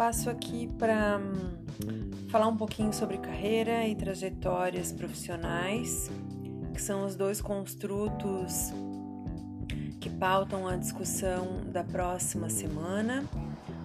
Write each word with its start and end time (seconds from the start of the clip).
passo 0.00 0.30
aqui 0.30 0.66
para 0.78 1.18
hum, 1.18 2.10
falar 2.30 2.48
um 2.48 2.56
pouquinho 2.56 2.90
sobre 2.90 3.18
carreira 3.18 3.86
e 3.86 3.94
trajetórias 3.94 4.92
profissionais, 4.92 6.10
que 6.72 6.80
são 6.80 7.04
os 7.04 7.14
dois 7.14 7.42
construtos 7.42 8.72
que 10.00 10.08
pautam 10.08 10.66
a 10.66 10.76
discussão 10.76 11.60
da 11.66 11.84
próxima 11.84 12.48
semana, 12.48 13.26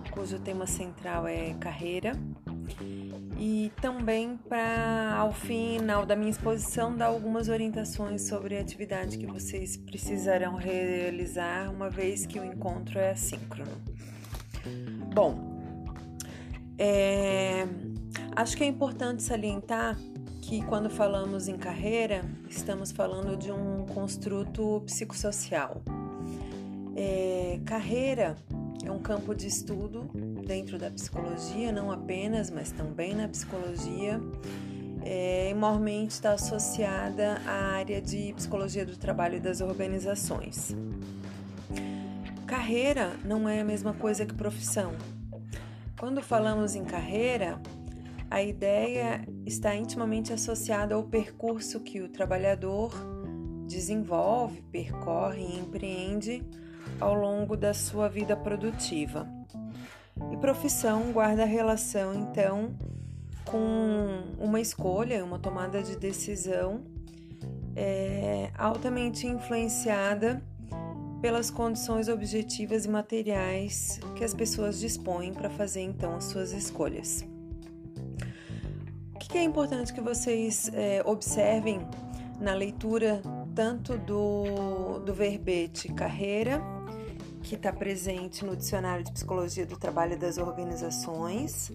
cujo 0.09 0.39
tema 0.39 0.65
central 0.65 1.27
é 1.27 1.54
carreira. 1.55 2.13
E 3.38 3.70
também 3.82 4.38
para, 4.38 5.16
ao 5.18 5.34
final 5.34 6.05
da 6.05 6.16
minha 6.16 6.32
exposição, 6.32 6.95
dar 6.95 7.07
algumas 7.07 7.50
orientações 7.50 8.25
sobre 8.25 8.57
a 8.57 8.61
atividade 8.61 9.18
que 9.18 9.25
vocês 9.25 9.75
precisarão 9.75 10.55
realizar, 10.55 11.70
uma 11.70 11.89
vez 11.89 12.25
que 12.25 12.39
o 12.39 12.45
encontro 12.45 12.99
é 12.99 13.11
assíncrono. 13.11 13.84
Bom, 15.13 15.55
é, 16.77 17.67
acho 18.35 18.57
que 18.57 18.63
é 18.63 18.67
importante 18.67 19.23
salientar 19.23 19.97
que 20.41 20.63
quando 20.66 20.89
falamos 20.89 21.47
em 21.47 21.57
carreira, 21.57 22.23
estamos 22.47 22.91
falando 22.91 23.35
de 23.35 23.52
um 23.52 23.85
construto 23.88 24.81
psicossocial. 24.85 25.81
É, 26.95 27.59
carreira 27.66 28.35
é 28.85 28.91
um 28.91 28.99
campo 28.99 29.33
de 29.33 29.47
estudo 29.47 30.09
dentro 30.45 30.77
da 30.77 30.91
psicologia, 30.91 31.71
não 31.71 31.91
apenas, 31.91 32.52
mas 32.52 32.71
também 32.71 33.16
na 33.16 33.27
psicologia. 33.27 34.21
É, 35.03 35.53
maiormente 35.55 36.13
está 36.13 36.33
associada 36.33 37.41
à 37.45 37.75
área 37.77 38.02
de 38.02 38.33
psicologia 38.33 38.85
do 38.85 38.95
trabalho 38.97 39.38
e 39.38 39.39
das 39.39 39.61
organizações. 39.61 40.75
Carreira 42.45 43.11
não 43.23 43.50
é 43.50 43.61
a 43.61 43.66
mesma 43.66 43.94
coisa 43.94 44.25
que 44.25 44.33
profissão. 44.33 44.94
Quando 46.06 46.22
falamos 46.22 46.75
em 46.75 46.84
carreira, 46.86 47.59
a 48.30 48.39
ideia 48.39 49.28
está 49.44 49.75
intimamente 49.75 50.31
associada 50.31 50.94
ao 50.94 51.03
percurso 51.03 51.80
que 51.80 52.00
o 52.00 52.08
trabalhador 52.08 52.94
desenvolve, 53.66 54.62
percorre 54.72 55.42
e 55.42 55.58
empreende 55.58 56.44
ao 57.02 57.16
longo 57.16 57.58
da 57.58 57.73
sua 57.73 58.08
vida 58.08 58.38
produtiva. 58.38 59.28
E 60.31 60.38
profissão 60.38 61.12
guarda 61.12 61.44
relação, 61.44 62.14
então, 62.14 62.78
com 63.44 64.25
uma 64.38 64.62
escolha, 64.62 65.25
uma 65.25 65.40
tomada 65.40 65.81
de 65.81 65.97
decisão 65.97 66.84
é, 67.75 68.52
altamente 68.56 69.25
influenciada 69.25 70.40
pelas 71.26 71.50
condições 71.50 72.08
objetivas 72.08 72.86
e 72.86 72.88
materiais 72.88 74.00
que 74.16 74.23
as 74.23 74.31
pessoas 74.31 74.80
dispõem 74.80 75.34
para 75.34 75.50
fazer 75.50 75.81
então 75.81 76.16
as 76.16 76.26
suas 76.26 76.52
escolhas. 76.52 77.26
O 79.12 79.18
que 79.18 79.36
é 79.36 79.44
importante 79.44 79.92
que 79.92 80.02
vocês 80.02 80.70
é, 80.72 81.02
observem 81.03 81.80
na 82.40 82.53
leitura 82.53 83.23
tanto 83.56 83.98
do, 83.98 85.00
do 85.00 85.16
verbete 85.16 85.92
carreira 85.92 86.62
que 87.42 87.56
está 87.56 87.73
presente 87.73 88.46
no 88.46 88.56
Dicionário 88.56 89.03
de 89.03 89.12
Psicologia 89.12 89.66
do 89.66 89.78
Trabalho 89.78 90.20
das 90.20 90.38
Organizações, 90.38 91.72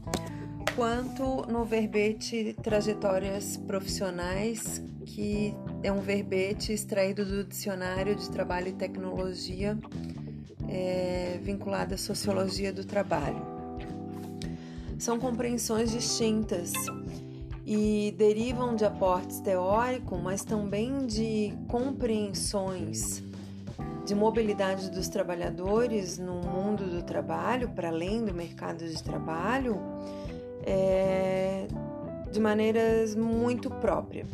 quanto 0.77 1.45
no 1.51 1.65
verbete 1.65 2.55
Trajetórias 2.63 3.57
Profissionais, 3.57 4.81
que 5.05 5.57
é 5.83 5.91
um 5.91 6.01
verbete 6.01 6.73
extraído 6.73 7.25
do 7.25 7.45
Dicionário 7.45 8.15
de 8.15 8.29
Trabalho 8.31 8.69
e 8.69 8.73
Tecnologia, 8.73 9.79
é, 10.69 11.39
vinculado 11.43 11.95
à 11.95 11.99
Sociologia 11.99 12.73
do 12.73 12.85
Trabalho. 12.85 13.43
São 14.99 15.19
compreensões 15.19 15.91
distintas 15.91 16.73
e 17.65 18.15
derivam 18.19 18.77
de 18.77 18.85
aportes 18.85 19.41
teóricos, 19.41 20.21
mas 20.21 20.45
também 20.45 21.07
de 21.07 21.55
compreensões 21.67 23.23
de 24.05 24.15
mobilidade 24.15 24.91
dos 24.91 25.09
trabalhadores 25.09 26.19
no 26.19 26.35
mundo 26.35 26.85
do 26.85 27.03
trabalho, 27.03 27.71
para 27.71 27.89
além 27.89 28.25
do 28.25 28.35
mercado 28.35 28.87
de 28.87 29.03
trabalho, 29.03 29.81
é, 30.63 31.67
de 32.31 32.41
maneiras 32.41 33.15
muito 33.15 33.71
próprias. 33.71 34.29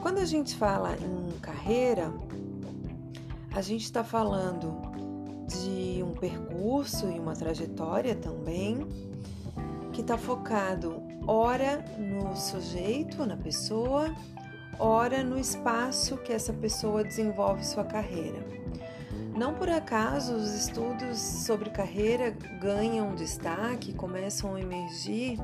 Quando 0.00 0.18
a 0.18 0.24
gente 0.24 0.54
fala 0.54 0.96
em 0.96 1.38
carreira, 1.40 2.12
a 3.52 3.60
gente 3.60 3.82
está 3.84 4.04
falando 4.04 4.80
de 5.48 6.02
um 6.02 6.12
percurso 6.12 7.10
e 7.10 7.18
uma 7.18 7.34
trajetória 7.34 8.14
também 8.14 8.86
que 9.92 10.00
está 10.00 10.16
focado 10.16 11.02
ora 11.26 11.84
no 11.98 12.36
sujeito, 12.36 13.26
na 13.26 13.36
pessoa, 13.36 14.14
ora 14.78 15.24
no 15.24 15.38
espaço 15.38 16.16
que 16.18 16.32
essa 16.32 16.52
pessoa 16.52 17.02
desenvolve 17.02 17.64
sua 17.64 17.84
carreira. 17.84 18.38
Não 19.36 19.54
por 19.54 19.68
acaso 19.68 20.34
os 20.34 20.54
estudos 20.54 21.18
sobre 21.18 21.70
carreira 21.70 22.30
ganham 22.60 23.14
destaque, 23.14 23.92
começam 23.92 24.54
a 24.54 24.60
emergir 24.60 25.38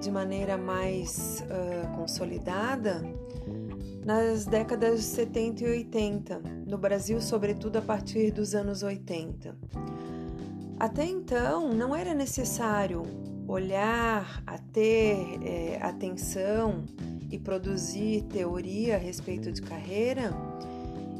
de 0.00 0.10
maneira 0.10 0.56
mais 0.56 1.44
uh, 1.44 1.96
consolidada 1.96 3.02
nas 4.04 4.46
décadas 4.46 5.00
de 5.00 5.06
70 5.06 5.64
e 5.64 5.66
80, 5.68 6.42
no 6.66 6.78
Brasil, 6.78 7.20
sobretudo 7.20 7.76
a 7.76 7.82
partir 7.82 8.30
dos 8.30 8.54
anos 8.54 8.82
80. 8.82 9.56
Até 10.78 11.04
então, 11.04 11.72
não 11.72 11.94
era 11.94 12.14
necessário 12.14 13.02
olhar, 13.46 14.42
a 14.46 14.58
ter 14.58 15.38
é, 15.42 15.78
atenção 15.82 16.84
e 17.30 17.38
produzir 17.38 18.22
teoria 18.24 18.96
a 18.96 18.98
respeito 18.98 19.50
de 19.50 19.62
carreira 19.62 20.32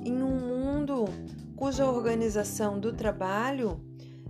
em 0.04 0.22
um 0.22 0.38
mundo 0.38 1.06
cuja 1.56 1.86
organização 1.86 2.78
do 2.78 2.92
trabalho 2.92 3.80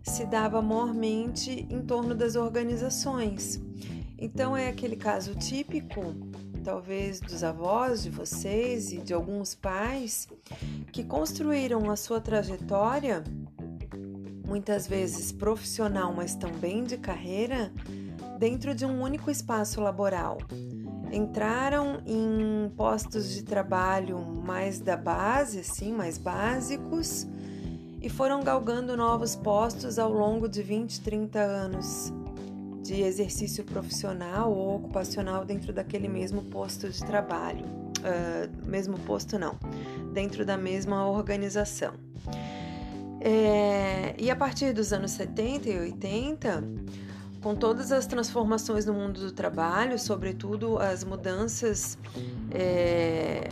se 0.02 0.24
dava 0.24 0.62
mormente 0.62 1.66
em 1.68 1.82
torno 1.82 2.14
das 2.14 2.36
organizações. 2.36 3.60
Então 4.18 4.56
é 4.56 4.68
aquele 4.68 4.96
caso 4.96 5.34
típico, 5.34 6.00
talvez 6.58 7.20
dos 7.20 7.42
avós 7.42 8.02
de 8.02 8.10
vocês 8.10 8.92
e 8.92 8.98
de 8.98 9.14
alguns 9.14 9.54
pais 9.54 10.28
que 10.92 11.04
construíram 11.04 11.90
a 11.90 11.96
sua 11.96 12.20
trajetória, 12.20 13.22
muitas 14.46 14.86
vezes 14.86 15.32
profissional, 15.32 16.12
mas 16.12 16.34
também 16.34 16.84
de 16.84 16.96
carreira, 16.96 17.72
dentro 18.38 18.74
de 18.74 18.84
um 18.84 19.02
único 19.02 19.30
espaço 19.30 19.80
laboral. 19.80 20.38
Entraram 21.10 22.02
em 22.06 22.70
postos 22.76 23.32
de 23.32 23.42
trabalho 23.42 24.18
mais 24.18 24.80
da 24.80 24.96
base, 24.96 25.60
assim, 25.60 25.92
mais 25.92 26.18
básicos, 26.18 27.26
e 28.00 28.08
foram 28.08 28.42
galgando 28.42 28.96
novos 28.96 29.34
postos 29.34 29.98
ao 29.98 30.12
longo 30.12 30.48
de 30.48 30.62
20, 30.62 31.00
30 31.00 31.38
anos 31.40 32.12
de 32.88 33.02
exercício 33.02 33.62
profissional 33.64 34.50
ou 34.50 34.76
ocupacional 34.76 35.44
dentro 35.44 35.74
daquele 35.74 36.08
mesmo 36.08 36.42
posto 36.44 36.88
de 36.88 37.04
trabalho. 37.04 37.66
Uh, 37.66 38.66
mesmo 38.66 38.98
posto 39.00 39.38
não, 39.38 39.58
dentro 40.14 40.44
da 40.46 40.56
mesma 40.56 41.06
organização. 41.06 41.92
É, 43.20 44.14
e 44.16 44.30
a 44.30 44.36
partir 44.36 44.72
dos 44.72 44.92
anos 44.92 45.10
70 45.10 45.68
e 45.68 45.78
80, 45.78 46.64
com 47.42 47.54
todas 47.54 47.92
as 47.92 48.06
transformações 48.06 48.86
no 48.86 48.94
mundo 48.94 49.20
do 49.20 49.32
trabalho, 49.32 49.98
sobretudo 49.98 50.78
as 50.78 51.04
mudanças 51.04 51.98
é, 52.50 53.50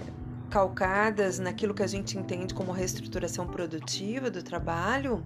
calcadas 0.49 1.39
naquilo 1.39 1.75
que 1.75 1.83
a 1.83 1.87
gente 1.87 2.17
entende 2.17 2.55
como 2.55 2.73
reestruturação 2.73 3.47
produtiva 3.47 4.31
do 4.31 4.43
trabalho, 4.43 5.21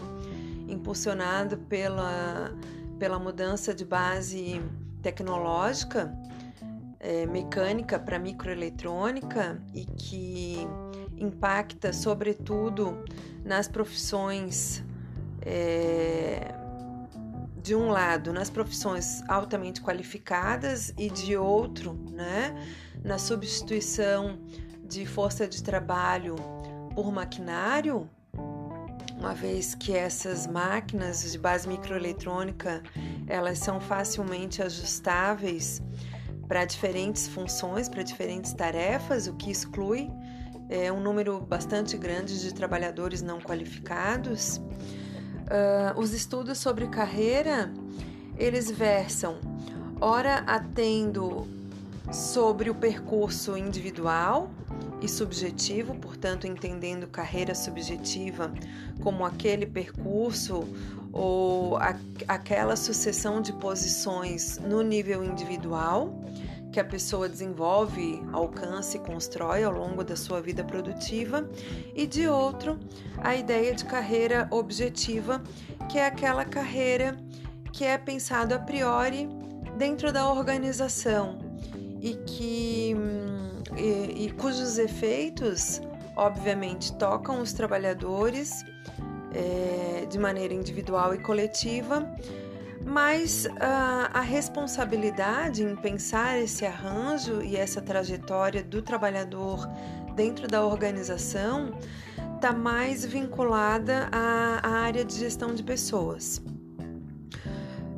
impulsionado 0.66 1.58
pela, 1.58 2.50
pela 3.00 3.18
mudança 3.18 3.74
de 3.74 3.82
base 3.82 4.60
tecnológica, 5.00 6.14
é, 7.00 7.24
mecânica 7.24 7.98
para 7.98 8.18
microeletrônica 8.18 9.58
e 9.74 9.86
que 9.86 10.58
impacta 11.16 11.94
sobretudo 11.94 13.02
nas 13.42 13.66
profissões 13.66 14.84
é, 15.40 16.54
de 17.62 17.74
um 17.74 17.88
lado, 17.88 18.34
nas 18.34 18.50
profissões 18.50 19.26
altamente 19.28 19.80
qualificadas 19.80 20.92
e 20.98 21.08
de 21.08 21.34
outro, 21.38 21.94
né, 22.12 22.54
na 23.02 23.16
substituição 23.16 24.38
de 24.84 25.06
força 25.06 25.48
de 25.48 25.62
trabalho 25.62 26.36
por 26.94 27.10
maquinário, 27.10 28.10
uma 29.20 29.34
vez 29.34 29.74
que 29.74 29.92
essas 29.92 30.46
máquinas 30.46 31.30
de 31.30 31.38
base 31.38 31.68
microeletrônica, 31.68 32.82
elas 33.26 33.58
são 33.58 33.78
facilmente 33.78 34.62
ajustáveis 34.62 35.82
para 36.48 36.64
diferentes 36.64 37.28
funções, 37.28 37.86
para 37.86 38.02
diferentes 38.02 38.54
tarefas, 38.54 39.26
o 39.26 39.34
que 39.34 39.50
exclui 39.50 40.10
é, 40.70 40.90
um 40.90 41.00
número 41.00 41.38
bastante 41.38 41.98
grande 41.98 42.40
de 42.40 42.54
trabalhadores 42.54 43.20
não 43.20 43.40
qualificados. 43.40 44.56
Uh, 44.56 45.98
os 45.98 46.14
estudos 46.14 46.58
sobre 46.58 46.86
carreira 46.86 47.70
eles 48.38 48.70
versam, 48.70 49.38
ora 50.00 50.36
atendo 50.46 51.46
sobre 52.10 52.70
o 52.70 52.74
percurso 52.74 53.54
individual 53.56 54.48
e 55.00 55.08
subjetivo, 55.08 55.94
portanto, 55.94 56.46
entendendo 56.46 57.06
carreira 57.06 57.54
subjetiva 57.54 58.52
como 59.02 59.24
aquele 59.24 59.66
percurso 59.66 60.64
ou 61.12 61.76
a, 61.78 61.96
aquela 62.28 62.76
sucessão 62.76 63.40
de 63.40 63.52
posições 63.54 64.58
no 64.58 64.82
nível 64.82 65.24
individual 65.24 66.14
que 66.70 66.78
a 66.78 66.84
pessoa 66.84 67.28
desenvolve, 67.28 68.22
alcança 68.32 68.96
e 68.96 69.00
constrói 69.00 69.64
ao 69.64 69.72
longo 69.72 70.04
da 70.04 70.14
sua 70.14 70.40
vida 70.40 70.62
produtiva, 70.62 71.48
e 71.94 72.06
de 72.06 72.28
outro, 72.28 72.78
a 73.18 73.34
ideia 73.34 73.74
de 73.74 73.84
carreira 73.84 74.46
objetiva, 74.50 75.42
que 75.88 75.98
é 75.98 76.06
aquela 76.06 76.44
carreira 76.44 77.16
que 77.72 77.84
é 77.84 77.98
pensado 77.98 78.54
a 78.54 78.58
priori 78.58 79.28
dentro 79.76 80.12
da 80.12 80.30
organização 80.30 81.38
e 82.00 82.14
que 82.14 82.94
e, 83.76 84.26
e 84.26 84.32
cujos 84.32 84.78
efeitos, 84.78 85.80
obviamente, 86.16 86.92
tocam 86.94 87.40
os 87.40 87.52
trabalhadores 87.52 88.64
é, 89.34 90.06
de 90.06 90.18
maneira 90.18 90.52
individual 90.54 91.14
e 91.14 91.18
coletiva, 91.18 92.06
mas 92.84 93.44
uh, 93.44 93.50
a 94.12 94.20
responsabilidade 94.20 95.62
em 95.62 95.76
pensar 95.76 96.38
esse 96.38 96.64
arranjo 96.64 97.42
e 97.42 97.56
essa 97.56 97.80
trajetória 97.80 98.62
do 98.62 98.80
trabalhador 98.80 99.68
dentro 100.14 100.48
da 100.48 100.64
organização 100.64 101.78
está 102.34 102.52
mais 102.52 103.04
vinculada 103.04 104.08
à, 104.10 104.60
à, 104.66 104.70
área 104.80 105.04
de 105.04 105.14
gestão 105.14 105.54
de 105.54 105.62
pessoas. 105.62 106.42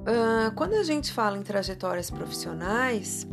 Uh, 0.00 0.52
quando 0.56 0.74
a 0.74 0.82
gente 0.82 1.12
fala 1.12 1.38
em 1.38 1.42
trajetórias 1.42 2.10
profissionais, 2.10 3.26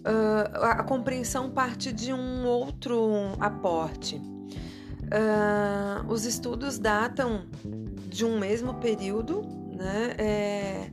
uh, 0.00 0.64
a 0.64 0.82
compreensão 0.82 1.50
parte 1.50 1.92
de 1.92 2.12
um 2.12 2.46
outro 2.46 3.34
aporte. 3.38 4.16
Uh, 4.16 6.06
os 6.08 6.24
estudos 6.24 6.78
datam 6.78 7.46
de 8.08 8.24
um 8.24 8.38
mesmo 8.38 8.74
período, 8.74 9.42
né? 9.72 10.14
É, 10.18 10.90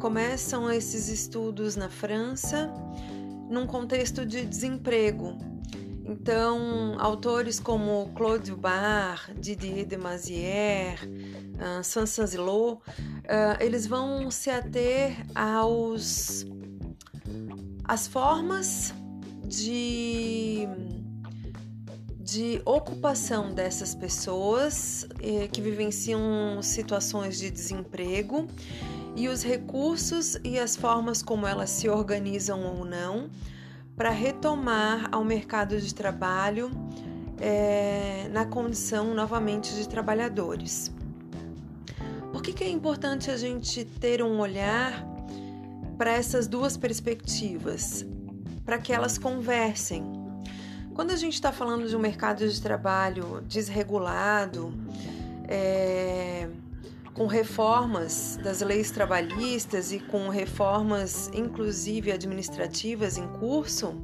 começam 0.00 0.70
esses 0.70 1.08
estudos 1.08 1.76
na 1.76 1.88
França 1.88 2.72
num 3.48 3.66
contexto 3.66 4.26
de 4.26 4.44
desemprego. 4.44 5.38
Então, 6.04 6.96
autores 6.98 7.60
como 7.60 8.10
Claude 8.14 8.50
Dubar, 8.50 9.30
Didier 9.38 9.86
de 9.86 9.96
Mazière, 9.96 10.98
uh, 11.06 11.84
Sansanzilot, 11.84 12.80
uh, 12.80 12.80
eles 13.60 13.86
vão 13.86 14.28
se 14.30 14.50
ater 14.50 15.16
aos 15.34 16.44
as 17.84 18.06
formas 18.06 18.94
de, 19.44 20.66
de 22.18 22.62
ocupação 22.64 23.52
dessas 23.52 23.94
pessoas 23.94 25.06
eh, 25.20 25.48
que 25.48 25.60
vivenciam 25.60 26.60
situações 26.62 27.38
de 27.38 27.50
desemprego 27.50 28.46
e 29.16 29.28
os 29.28 29.42
recursos 29.42 30.38
e 30.42 30.58
as 30.58 30.76
formas 30.76 31.22
como 31.22 31.46
elas 31.46 31.70
se 31.70 31.88
organizam 31.88 32.64
ou 32.64 32.84
não 32.84 33.28
para 33.96 34.10
retomar 34.10 35.08
ao 35.12 35.24
mercado 35.24 35.78
de 35.78 35.94
trabalho 35.94 36.70
eh, 37.38 38.28
na 38.32 38.46
condição 38.46 39.12
novamente 39.12 39.74
de 39.74 39.86
trabalhadores. 39.88 40.90
Por 42.32 42.42
que, 42.42 42.52
que 42.52 42.64
é 42.64 42.70
importante 42.70 43.30
a 43.30 43.36
gente 43.36 43.84
ter 43.84 44.22
um 44.22 44.40
olhar 44.40 45.11
para 45.96 46.10
essas 46.12 46.46
duas 46.46 46.76
perspectivas, 46.76 48.04
para 48.64 48.78
que 48.78 48.92
elas 48.92 49.18
conversem. 49.18 50.04
Quando 50.94 51.10
a 51.10 51.16
gente 51.16 51.34
está 51.34 51.50
falando 51.52 51.88
de 51.88 51.96
um 51.96 51.98
mercado 51.98 52.46
de 52.46 52.60
trabalho 52.60 53.42
desregulado, 53.46 54.74
é, 55.48 56.48
com 57.14 57.26
reformas 57.26 58.38
das 58.42 58.60
leis 58.60 58.90
trabalhistas 58.90 59.92
e 59.92 59.98
com 60.00 60.28
reformas, 60.28 61.30
inclusive 61.32 62.10
administrativas, 62.12 63.16
em 63.16 63.26
curso, 63.28 63.94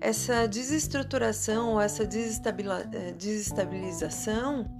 essa 0.00 0.46
desestruturação, 0.46 1.80
essa 1.80 2.04
é, 2.04 3.12
desestabilização, 3.12 4.70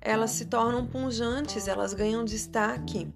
elas 0.00 0.30
se 0.32 0.44
tornam 0.44 0.86
punjantes, 0.86 1.66
elas 1.66 1.94
ganham 1.94 2.24
destaque 2.24 3.08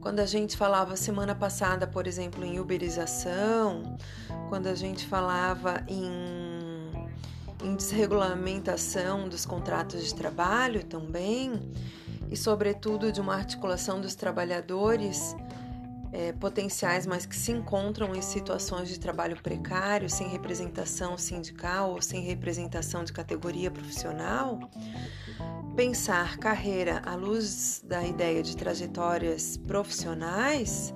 quando 0.00 0.20
a 0.20 0.26
gente 0.26 0.56
falava 0.56 0.96
semana 0.96 1.34
passada, 1.34 1.86
por 1.86 2.06
exemplo, 2.06 2.44
em 2.44 2.60
uberização, 2.60 3.96
quando 4.48 4.66
a 4.66 4.74
gente 4.74 5.06
falava 5.06 5.82
em, 5.88 6.10
em 7.64 7.76
desregulamentação 7.76 9.28
dos 9.28 9.44
contratos 9.44 10.04
de 10.04 10.14
trabalho 10.14 10.84
também, 10.84 11.60
e 12.30 12.36
sobretudo 12.36 13.10
de 13.10 13.20
uma 13.20 13.34
articulação 13.34 14.00
dos 14.00 14.14
trabalhadores 14.14 15.34
é, 16.12 16.32
potenciais, 16.32 17.06
mas 17.06 17.26
que 17.26 17.36
se 17.36 17.52
encontram 17.52 18.14
em 18.14 18.22
situações 18.22 18.88
de 18.88 18.98
trabalho 18.98 19.40
precário, 19.42 20.08
sem 20.08 20.28
representação 20.28 21.18
sindical 21.18 21.92
ou 21.92 22.02
sem 22.02 22.22
representação 22.22 23.04
de 23.04 23.12
categoria 23.12 23.70
profissional, 23.70 24.58
pensar 25.76 26.38
carreira 26.38 27.02
à 27.04 27.14
luz 27.14 27.82
da 27.86 28.04
ideia 28.04 28.42
de 28.42 28.56
trajetórias 28.56 29.56
profissionais, 29.56 30.94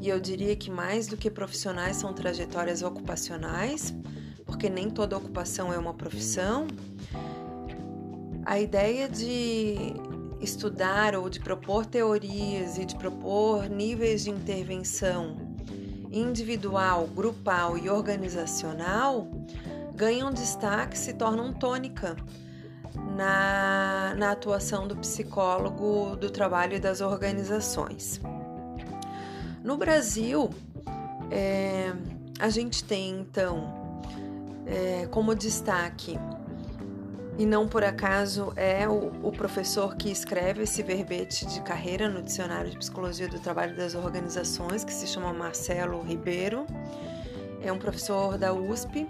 e 0.00 0.08
eu 0.08 0.20
diria 0.20 0.54
que 0.56 0.70
mais 0.70 1.06
do 1.06 1.16
que 1.16 1.30
profissionais 1.30 1.96
são 1.96 2.12
trajetórias 2.12 2.82
ocupacionais, 2.82 3.94
porque 4.44 4.68
nem 4.68 4.90
toda 4.90 5.16
ocupação 5.16 5.72
é 5.72 5.78
uma 5.78 5.94
profissão, 5.94 6.66
a 8.44 8.58
ideia 8.58 9.08
de 9.08 9.94
estudar 10.44 11.14
ou 11.14 11.28
de 11.28 11.40
propor 11.40 11.86
teorias 11.86 12.78
e 12.78 12.84
de 12.84 12.94
propor 12.94 13.68
níveis 13.68 14.24
de 14.24 14.30
intervenção 14.30 15.36
individual, 16.12 17.08
grupal 17.08 17.76
e 17.76 17.90
organizacional 17.90 19.28
ganham 19.94 20.32
destaque, 20.32 20.98
se 20.98 21.12
tornam 21.14 21.52
tônica 21.52 22.16
na, 23.16 24.14
na 24.16 24.32
atuação 24.32 24.86
do 24.86 24.96
psicólogo 24.96 26.16
do 26.16 26.30
trabalho 26.30 26.76
e 26.76 26.80
das 26.80 27.00
organizações. 27.00 28.20
No 29.62 29.76
Brasil, 29.76 30.50
é, 31.30 31.92
a 32.38 32.48
gente 32.48 32.84
tem 32.84 33.20
então 33.20 34.00
é, 34.66 35.06
como 35.06 35.34
destaque, 35.34 36.18
e 37.38 37.44
não 37.44 37.66
por 37.66 37.82
acaso 37.82 38.52
é 38.54 38.88
o, 38.88 39.12
o, 39.22 39.32
professor 39.32 39.96
que 39.96 40.10
escreve 40.10 40.62
esse 40.62 40.82
verbete 40.82 41.44
de 41.46 41.60
carreira 41.62 42.08
no 42.08 42.22
Dicionário 42.22 42.70
de 42.70 42.78
Psicologia 42.78 43.28
do 43.28 43.40
Trabalho 43.40 43.76
das 43.76 43.94
Organizações, 43.94 44.84
que 44.84 44.92
se 44.92 45.06
chama 45.06 45.32
Marcelo 45.32 46.00
Ribeiro, 46.02 46.66
é 47.60 47.72
um 47.72 47.78
professor 47.78 48.38
da 48.38 48.52
USP 48.52 49.06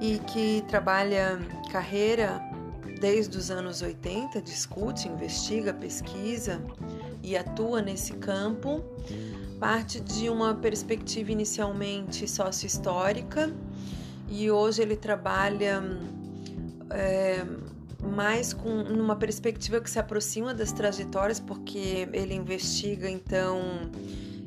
e 0.00 0.18
que 0.18 0.62
trabalha 0.68 1.38
carreira 1.70 2.42
desde 3.00 3.38
os 3.38 3.50
anos 3.50 3.80
80, 3.80 4.40
discute, 4.42 5.08
investiga, 5.08 5.72
pesquisa 5.72 6.60
e 7.22 7.36
atua 7.36 7.80
nesse 7.80 8.12
campo, 8.14 8.82
parte 9.58 10.00
de 10.00 10.28
uma 10.28 10.54
perspectiva 10.54 11.32
inicialmente 11.32 12.28
sócio-histórica 12.28 13.50
e 14.28 14.50
hoje 14.50 14.82
ele 14.82 14.96
trabalha 14.96 15.82
é, 16.90 17.44
mais 18.02 18.52
com 18.52 18.82
numa 18.82 19.16
perspectiva 19.16 19.80
que 19.80 19.90
se 19.90 19.98
aproxima 19.98 20.54
das 20.54 20.72
trajetórias, 20.72 21.40
porque 21.40 22.08
ele 22.12 22.34
investiga 22.34 23.08
então 23.08 23.60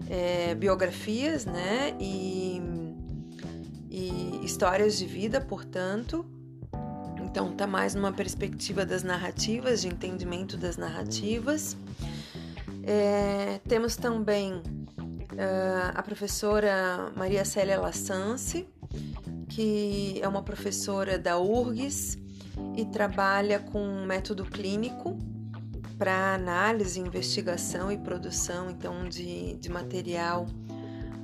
é, 0.10 0.56
biografias, 0.56 1.46
né, 1.46 1.96
e, 2.00 2.62
e 3.90 4.42
histórias 4.44 4.98
de 4.98 5.06
vida, 5.06 5.42
portanto, 5.42 6.26
então, 7.30 7.52
tá 7.52 7.68
mais 7.68 7.94
numa 7.94 8.12
perspectiva 8.12 8.84
das 8.84 9.04
narrativas, 9.04 9.82
de 9.82 9.88
entendimento 9.88 10.58
das 10.58 10.78
narrativas. 10.78 11.78
É, 12.82 13.60
temos 13.68 13.96
também 13.96 14.54
uh, 14.54 15.94
a 15.94 16.02
professora 16.02 17.12
Maria 17.16 17.46
Célia 17.46 17.80
Lassance, 17.80 18.68
que 19.48 20.20
é 20.20 20.28
uma 20.28 20.42
professora 20.42 21.20
da 21.20 21.38
URGS 21.38 22.18
e 22.76 22.86
trabalha 22.86 23.60
com 23.60 24.06
método 24.06 24.46
clínico 24.46 25.18
para 25.98 26.34
análise, 26.34 27.00
investigação 27.00 27.92
e 27.92 27.98
produção 27.98 28.70
então 28.70 29.08
de, 29.08 29.56
de 29.56 29.70
material 29.70 30.48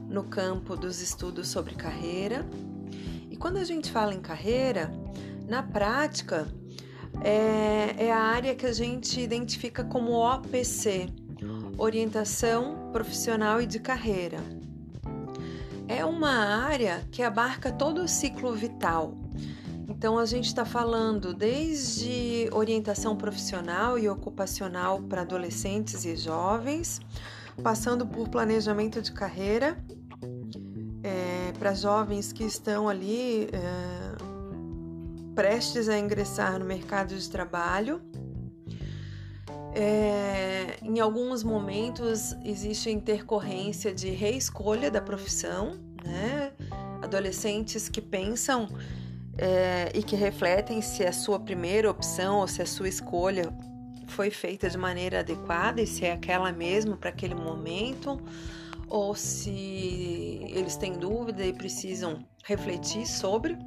no 0.10 0.24
campo 0.24 0.76
dos 0.76 1.02
estudos 1.02 1.48
sobre 1.48 1.76
carreira. 1.76 2.46
E 3.30 3.38
quando 3.38 3.58
a 3.58 3.64
gente 3.64 3.92
fala 3.92 4.14
em 4.14 4.22
carreira, 4.22 4.92
na 5.48 5.64
prática, 5.64 6.48
é, 7.22 8.06
é 8.06 8.12
a 8.12 8.20
área 8.20 8.56
que 8.56 8.66
a 8.66 8.74
gente 8.74 9.20
identifica 9.22 9.84
como 9.84 10.12
OPC 10.12 11.10
Orientação 11.78 12.90
profissional 12.94 13.62
e 13.62 13.66
de 13.66 13.80
carreira. 13.80 14.38
É 15.90 16.06
uma 16.06 16.32
área 16.32 17.06
que 17.12 17.22
abarca 17.22 17.70
todo 17.70 18.02
o 18.02 18.08
ciclo 18.08 18.54
vital. 18.54 19.18
Então, 19.88 20.18
a 20.18 20.26
gente 20.26 20.48
está 20.48 20.66
falando 20.66 21.34
desde 21.34 22.50
orientação 22.52 23.16
profissional 23.16 23.98
e 24.00 24.10
ocupacional 24.10 25.02
para 25.02 25.22
adolescentes 25.22 26.06
e 26.06 26.16
jovens, 26.16 27.00
passando 27.62 28.06
por 28.06 28.30
planejamento 28.30 29.02
de 29.02 29.12
carreira 29.12 29.78
é, 31.06 31.52
para 31.60 31.74
jovens 31.76 32.34
que 32.34 32.44
estão 32.44 32.90
ali 32.90 33.48
é, 33.54 34.16
prestes 35.36 35.88
a 35.88 36.00
ingressar 36.00 36.58
no 36.58 36.66
mercado 36.66 37.16
de 37.16 37.30
trabalho. 37.30 38.02
É, 39.76 40.78
em 40.82 41.00
alguns 41.00 41.44
momentos 41.44 42.34
existe 42.44 42.90
intercorrência 42.90 43.94
de 43.94 44.10
reescolha 44.10 44.90
da 44.90 45.02
profissão, 45.02 45.78
né? 46.04 46.54
Adolescentes 47.02 47.88
que 47.88 48.02
pensam 48.02 48.68
é, 49.38 49.92
e 49.94 50.02
que 50.02 50.16
refletem 50.16 50.82
se 50.82 51.04
a 51.04 51.12
sua 51.12 51.40
primeira 51.40 51.90
opção 51.90 52.40
ou 52.40 52.48
se 52.48 52.62
a 52.62 52.66
sua 52.66 52.88
escolha 52.88 53.54
foi 54.08 54.30
feita 54.30 54.70
de 54.70 54.78
maneira 54.78 55.20
adequada 55.20 55.82
e 55.82 55.88
se 55.88 56.06
é 56.06 56.14
aquela 56.14 56.52
mesmo 56.52 56.96
para 56.96 57.10
aquele 57.10 57.36
momento, 57.36 58.22
ou 58.88 59.16
se 59.16 60.40
eles 60.50 60.78
têm 60.78 60.94
dúvida 60.94 61.44
e 61.44 61.52
precisam 61.52 62.24
refletir 62.44 63.08
sobre, 63.08 63.58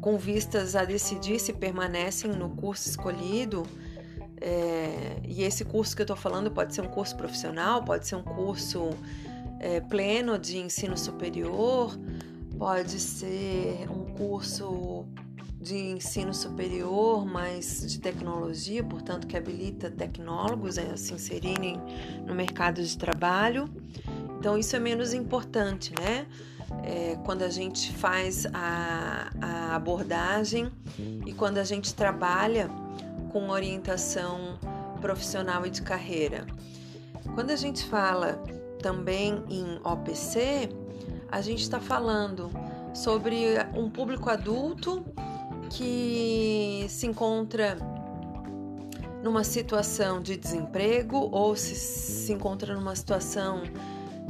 com 0.00 0.18
vistas 0.18 0.74
a 0.74 0.84
decidir 0.84 1.38
se 1.38 1.52
permanecem 1.52 2.32
no 2.32 2.50
curso 2.50 2.88
escolhido. 2.88 3.62
É, 4.44 5.20
e 5.22 5.44
esse 5.44 5.64
curso 5.64 5.94
que 5.94 6.02
eu 6.02 6.04
estou 6.04 6.16
falando 6.16 6.50
pode 6.50 6.74
ser 6.74 6.80
um 6.80 6.88
curso 6.88 7.16
profissional, 7.16 7.84
pode 7.84 8.08
ser 8.08 8.16
um 8.16 8.24
curso 8.24 8.90
é, 9.60 9.80
pleno 9.80 10.36
de 10.36 10.58
ensino 10.58 10.98
superior, 10.98 11.96
pode 12.58 12.98
ser 12.98 13.88
um 13.88 14.01
curso 14.16 15.06
de 15.60 15.76
ensino 15.76 16.34
superior, 16.34 17.24
mas 17.24 17.86
de 17.86 18.00
tecnologia, 18.00 18.82
portanto, 18.82 19.26
que 19.28 19.36
habilita 19.36 19.88
tecnólogos 19.90 20.76
a 20.76 20.96
se 20.96 21.14
inserirem 21.14 21.80
no 22.26 22.34
mercado 22.34 22.82
de 22.82 22.98
trabalho. 22.98 23.68
Então, 24.38 24.58
isso 24.58 24.74
é 24.74 24.80
menos 24.80 25.14
importante, 25.14 25.94
né? 26.00 26.26
É, 26.82 27.16
quando 27.24 27.42
a 27.42 27.50
gente 27.50 27.92
faz 27.92 28.46
a, 28.52 29.30
a 29.40 29.76
abordagem 29.76 30.72
e 31.24 31.32
quando 31.32 31.58
a 31.58 31.64
gente 31.64 31.94
trabalha 31.94 32.68
com 33.30 33.50
orientação 33.50 34.58
profissional 35.00 35.64
e 35.66 35.70
de 35.70 35.82
carreira. 35.82 36.46
Quando 37.34 37.50
a 37.50 37.56
gente 37.56 37.84
fala 37.84 38.42
também 38.80 39.44
em 39.48 39.78
OPC, 39.84 40.68
a 41.30 41.40
gente 41.40 41.62
está 41.62 41.80
falando 41.80 42.50
sobre 42.94 43.54
um 43.74 43.88
público 43.90 44.28
adulto 44.28 45.04
que 45.70 46.86
se 46.88 47.06
encontra 47.06 47.76
numa 49.22 49.44
situação 49.44 50.20
de 50.20 50.36
desemprego 50.36 51.16
ou 51.32 51.54
se, 51.56 51.74
se 51.74 52.32
encontra 52.32 52.74
numa 52.74 52.94
situação 52.94 53.62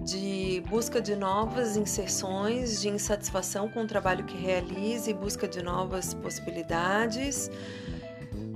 de 0.04 0.62
busca 0.69 1.00
de 1.00 1.16
novas 1.16 1.76
inserções, 1.76 2.81
de 2.81 2.88
insatisfação 2.88 3.69
com 3.69 3.83
o 3.83 3.87
trabalho 3.87 4.25
que 4.25 4.37
realiza 4.37 5.11
e 5.11 5.14
busca 5.14 5.47
de 5.49 5.62
novas 5.62 6.12
possibilidades, 6.12 7.50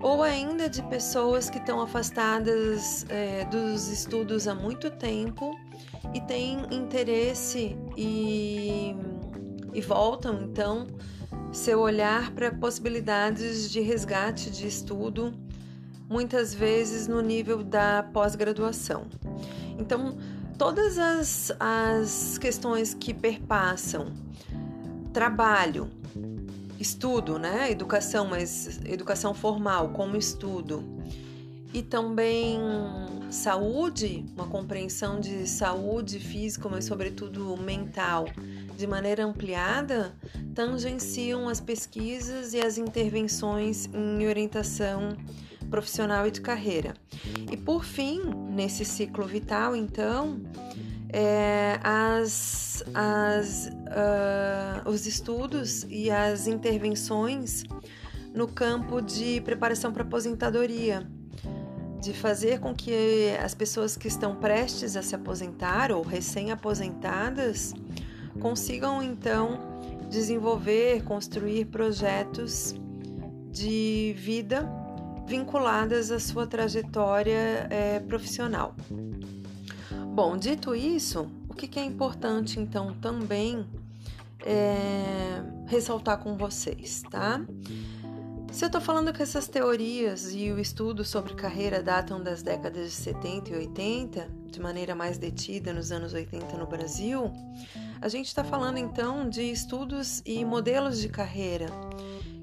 ou 0.02 0.22
ainda 0.22 0.68
de 0.68 0.82
pessoas 0.82 1.48
que 1.48 1.58
estão 1.58 1.80
afastadas 1.80 3.06
é, 3.08 3.44
dos 3.46 3.88
estudos 3.88 4.46
há 4.46 4.54
muito 4.54 4.90
tempo 4.90 5.56
e 6.12 6.20
têm 6.20 6.66
interesse 6.70 7.76
e, 7.96 8.94
e 9.72 9.80
voltam 9.80 10.42
então 10.42 10.86
seu 11.52 11.80
olhar 11.80 12.32
para 12.32 12.50
possibilidades 12.50 13.70
de 13.70 13.80
resgate 13.80 14.50
de 14.50 14.66
estudo, 14.66 15.32
muitas 16.08 16.54
vezes 16.54 17.08
no 17.08 17.20
nível 17.20 17.62
da 17.62 18.02
pós-graduação. 18.12 19.06
Então, 19.78 20.16
todas 20.58 20.98
as, 20.98 21.52
as 21.58 22.38
questões 22.38 22.94
que 22.94 23.12
perpassam 23.12 24.12
trabalho, 25.12 25.90
estudo, 26.78 27.38
né? 27.38 27.70
Educação, 27.70 28.26
mas 28.26 28.80
educação 28.84 29.32
formal 29.34 29.90
como 29.90 30.16
estudo, 30.16 30.84
e 31.72 31.82
também 31.82 32.60
saúde, 33.30 34.24
uma 34.34 34.46
compreensão 34.46 35.20
de 35.20 35.46
saúde 35.46 36.18
física, 36.18 36.68
mas 36.68 36.84
sobretudo 36.84 37.56
mental, 37.56 38.26
de 38.76 38.86
maneira 38.86 39.24
ampliada, 39.24 40.14
tangenciam 40.54 41.48
as 41.48 41.60
pesquisas 41.60 42.52
e 42.52 42.60
as 42.60 42.78
intervenções 42.78 43.86
em 43.86 44.26
orientação 44.26 45.16
profissional 45.70 46.26
e 46.26 46.30
de 46.30 46.40
carreira. 46.40 46.94
E 47.50 47.56
por 47.56 47.84
fim, 47.84 48.20
nesse 48.50 48.84
ciclo 48.84 49.26
vital, 49.26 49.74
então, 49.74 50.40
é, 51.08 51.78
as, 51.82 52.84
as, 52.94 53.66
uh, 53.66 54.88
os 54.88 55.06
estudos 55.06 55.84
e 55.88 56.10
as 56.10 56.46
intervenções 56.46 57.64
no 58.34 58.46
campo 58.46 59.00
de 59.00 59.40
preparação 59.40 59.92
para 59.92 60.02
aposentadoria, 60.02 61.08
de 62.00 62.12
fazer 62.12 62.60
com 62.60 62.74
que 62.74 63.34
as 63.42 63.54
pessoas 63.54 63.96
que 63.96 64.06
estão 64.06 64.36
prestes 64.36 64.94
a 64.94 65.02
se 65.02 65.14
aposentar 65.14 65.90
ou 65.90 66.02
recém-aposentadas 66.02 67.72
consigam 68.40 69.02
então 69.02 69.58
desenvolver, 70.08 71.02
construir 71.04 71.66
projetos 71.66 72.74
de 73.50 74.14
vida 74.16 74.68
vinculadas 75.26 76.10
à 76.10 76.20
sua 76.20 76.46
trajetória 76.46 77.66
é, 77.70 78.00
profissional. 78.00 78.74
Bom, 80.14 80.36
dito 80.36 80.74
isso, 80.74 81.30
o 81.48 81.54
que 81.54 81.78
é 81.78 81.84
importante 81.84 82.60
então 82.60 82.94
também 82.94 83.66
é, 84.44 85.42
ressaltar 85.66 86.18
com 86.18 86.36
vocês, 86.36 87.02
tá? 87.10 87.44
Se 88.56 88.64
eu 88.64 88.68
estou 88.68 88.80
falando 88.80 89.12
que 89.12 89.22
essas 89.22 89.46
teorias 89.46 90.32
e 90.32 90.50
o 90.50 90.58
estudo 90.58 91.04
sobre 91.04 91.34
carreira 91.34 91.82
datam 91.82 92.22
das 92.22 92.42
décadas 92.42 92.86
de 92.86 92.96
70 92.96 93.50
e 93.50 93.54
80, 93.54 94.30
de 94.46 94.58
maneira 94.58 94.94
mais 94.94 95.18
detida 95.18 95.74
nos 95.74 95.92
anos 95.92 96.14
80 96.14 96.56
no 96.56 96.66
Brasil, 96.66 97.30
a 98.00 98.08
gente 98.08 98.28
está 98.28 98.42
falando 98.42 98.78
então 98.78 99.28
de 99.28 99.42
estudos 99.42 100.22
e 100.24 100.42
modelos 100.42 101.02
de 101.02 101.10
carreira 101.10 101.66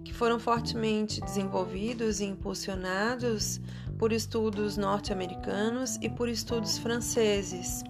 que 0.05 0.13
foram 0.13 0.37
fortemente 0.37 1.19
desenvolvidos 1.19 2.19
e 2.19 2.25
impulsionados 2.25 3.59
por 3.97 4.13
estudos 4.13 4.77
norte-americanos 4.77 5.97
e 5.99 6.11
por 6.11 6.29
estudos 6.29 6.77
franceses. 6.77 7.83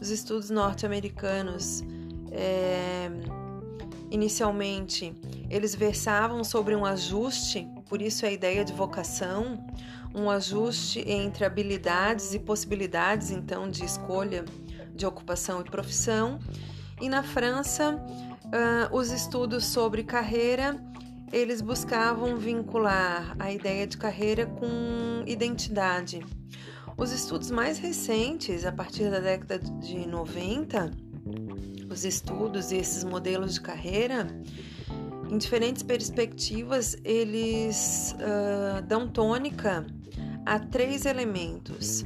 Os 0.00 0.10
estudos 0.10 0.50
norte-americanos, 0.50 1.84
é, 2.32 3.08
inicialmente, 4.12 5.14
eles 5.48 5.74
versavam 5.74 6.44
sobre 6.44 6.76
um 6.76 6.84
ajuste, 6.84 7.66
por 7.88 8.00
isso 8.00 8.26
a 8.26 8.30
ideia 8.30 8.64
de 8.64 8.72
vocação, 8.72 9.64
um 10.14 10.30
ajuste 10.30 11.02
entre 11.08 11.44
habilidades 11.44 12.34
e 12.34 12.38
possibilidades, 12.38 13.30
então, 13.30 13.68
de 13.68 13.84
escolha 13.84 14.44
de 14.94 15.06
ocupação 15.06 15.62
e 15.62 15.64
profissão. 15.64 16.38
E 17.00 17.08
na 17.08 17.22
França, 17.22 17.96
uh, 17.96 18.94
os 18.96 19.10
estudos 19.10 19.64
sobre 19.64 20.04
carreira 20.04 20.78
eles 21.32 21.62
buscavam 21.62 22.36
vincular 22.36 23.34
a 23.38 23.50
ideia 23.50 23.86
de 23.86 23.96
carreira 23.96 24.44
com 24.44 25.24
identidade. 25.26 26.20
Os 26.96 27.10
estudos 27.10 27.50
mais 27.50 27.78
recentes, 27.78 28.66
a 28.66 28.70
partir 28.70 29.10
da 29.10 29.18
década 29.18 29.58
de 29.58 30.06
90, 30.06 30.90
os 31.92 32.04
estudos 32.04 32.72
e 32.72 32.76
esses 32.76 33.04
modelos 33.04 33.54
de 33.54 33.60
carreira, 33.60 34.26
em 35.30 35.38
diferentes 35.38 35.82
perspectivas, 35.82 36.96
eles 37.04 38.14
uh, 38.18 38.82
dão 38.82 39.06
tônica 39.06 39.86
a 40.44 40.58
três 40.58 41.06
elementos. 41.06 42.04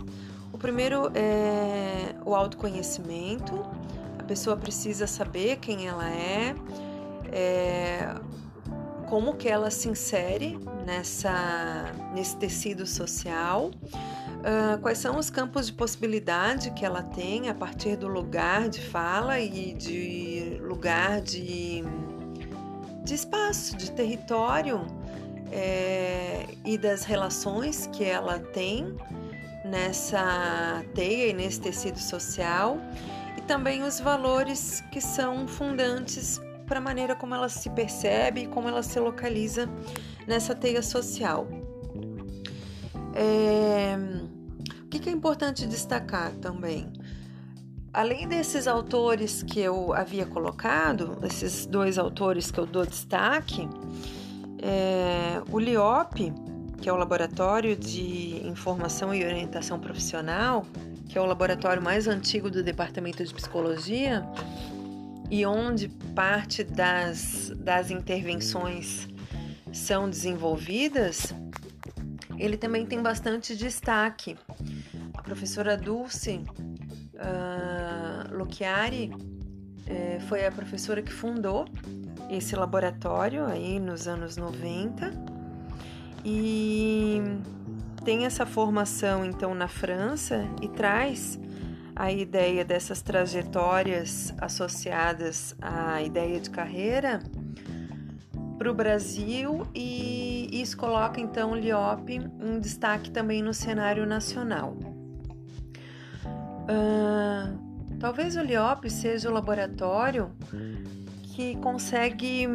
O 0.53 0.59
primeiro 0.59 1.11
é 1.15 2.15
o 2.25 2.35
autoconhecimento, 2.35 3.65
a 4.19 4.23
pessoa 4.23 4.57
precisa 4.57 5.07
saber 5.07 5.57
quem 5.57 5.87
ela 5.87 6.09
é, 6.11 6.55
é 7.33 8.15
como 9.09 9.35
que 9.35 9.49
ela 9.49 9.71
se 9.71 9.89
insere 9.89 10.59
nessa, 10.85 11.93
nesse 12.13 12.37
tecido 12.37 12.87
social, 12.87 13.71
uh, 14.41 14.79
quais 14.81 14.99
são 14.99 15.19
os 15.19 15.31
campos 15.31 15.67
de 15.67 15.73
possibilidade 15.73 16.71
que 16.73 16.85
ela 16.85 17.03
tem 17.03 17.49
a 17.49 17.55
partir 17.55 17.97
do 17.97 18.09
lugar 18.09 18.69
de 18.69 18.81
fala 18.81 19.39
e 19.39 19.75
de 19.75 20.59
lugar 20.61 21.21
de, 21.21 21.83
de 23.05 23.15
espaço, 23.15 23.77
de 23.77 23.91
território 23.93 24.87
é, 25.53 26.47
e 26.65 26.77
das 26.77 27.05
relações 27.05 27.87
que 27.89 28.05
ela 28.05 28.39
tem 28.39 28.97
nessa 29.65 30.85
teia 30.95 31.31
e 31.31 31.33
nesse 31.33 31.61
tecido 31.61 31.99
social 31.99 32.79
e 33.37 33.41
também 33.43 33.83
os 33.83 34.01
valores 34.01 34.83
que 34.93 35.01
são 35.01 35.47
fundantes 35.47 36.41
para 36.67 36.79
a 36.79 36.83
maneira 36.83 37.15
como 37.15 37.35
ela 37.35 37.49
se 37.49 37.71
percebe 37.71 38.43
e 38.43 38.47
como 38.47 38.69
ela 38.69 38.83
se 38.83 38.99
localiza 38.99 39.69
nessa 40.27 40.55
teia 40.55 40.83
social. 40.83 41.47
É... 43.19 43.97
O 44.83 44.89
que 44.89 45.09
é 45.09 45.13
importante 45.13 45.67
destacar 45.67 46.33
também? 46.33 46.93
Além 47.93 48.29
desses 48.29 48.67
autores 48.67 49.43
que 49.43 49.59
eu 49.59 49.95
havia 49.95 50.27
colocado, 50.27 51.19
esses 51.23 51.65
dois 51.67 51.97
autores 51.97 52.51
que 52.51 52.61
eu 52.61 52.67
dou 52.67 52.85
destaque, 52.85 53.67
é... 54.63 55.43
o 55.51 55.59
LIOP, 55.59 56.33
que 56.81 56.89
é 56.89 56.93
o 56.93 56.97
Laboratório 56.97 57.75
de 57.75 58.47
Informação 58.47 59.15
e 59.15 59.25
Orientação 59.25 59.81
Profissional, 59.81 60.67
que 61.09 61.17
é 61.17 61.21
o 61.21 61.25
laboratório 61.25 61.83
mais 61.83 62.07
antigo 62.07 62.51
do 62.51 62.63
Departamento 62.63 63.25
de 63.25 63.33
Psicologia, 63.33 64.27
e 65.31 65.47
onde 65.47 65.89
parte 66.15 66.63
das, 66.63 67.51
das 67.57 67.91
intervenções 67.91 69.09
são 69.73 70.09
desenvolvidas, 70.09 71.35
ele 72.39 72.57
também 72.57 72.87
tem 72.87 73.03
bastante 73.03 73.57
destaque. 73.57 74.37
A 75.15 75.23
professora 75.23 75.77
Dulce 75.77 76.45
uh, 77.15 78.37
Lucchiari 78.37 79.11
eh, 79.87 80.19
foi 80.29 80.45
a 80.45 80.51
professora 80.51 81.01
que 81.01 81.13
fundou 81.13 81.65
esse 82.31 82.57
laboratório 82.57 83.47
aí 83.47 83.79
nos 83.79 84.09
anos 84.09 84.37
90 84.37 85.13
e 86.25 87.23
tem 88.05 88.27
essa 88.27 88.45
formação 88.45 89.25
então 89.25 89.55
na 89.55 89.69
França 89.69 90.45
e 90.61 90.69
traz 90.69 91.39
a 91.95 92.11
ideia 92.11 92.65
dessas 92.65 93.01
trajetórias 93.01 94.35
associadas 94.39 95.55
à 95.63 96.03
ideia 96.03 96.41
de 96.41 96.51
carreira 96.51 97.21
para 98.67 98.73
o 98.73 98.75
Brasil 98.75 99.67
e 99.73 100.49
isso 100.51 100.77
coloca 100.77 101.21
então 101.21 101.53
o 101.53 101.55
LIOP 101.55 102.11
em 102.11 102.59
destaque 102.59 103.13
também 103.13 103.41
no 103.41 103.55
cenário 103.55 104.05
nacional. 104.05 104.77
Uh, 106.69 107.57
talvez 108.01 108.35
o 108.37 108.41
LIOP 108.41 108.91
seja 108.91 109.31
o 109.31 109.33
laboratório 109.33 110.33
que 111.23 111.55
consegue 111.59 112.49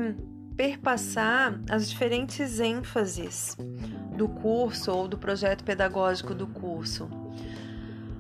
perpassar 0.58 1.58
as 1.70 1.90
diferentes 1.90 2.60
ênfases 2.60 3.56
do 4.18 4.28
curso 4.28 4.92
ou 4.92 5.08
do 5.08 5.18
projeto 5.18 5.64
pedagógico 5.64 6.36
do 6.36 6.46
curso. 6.46 7.10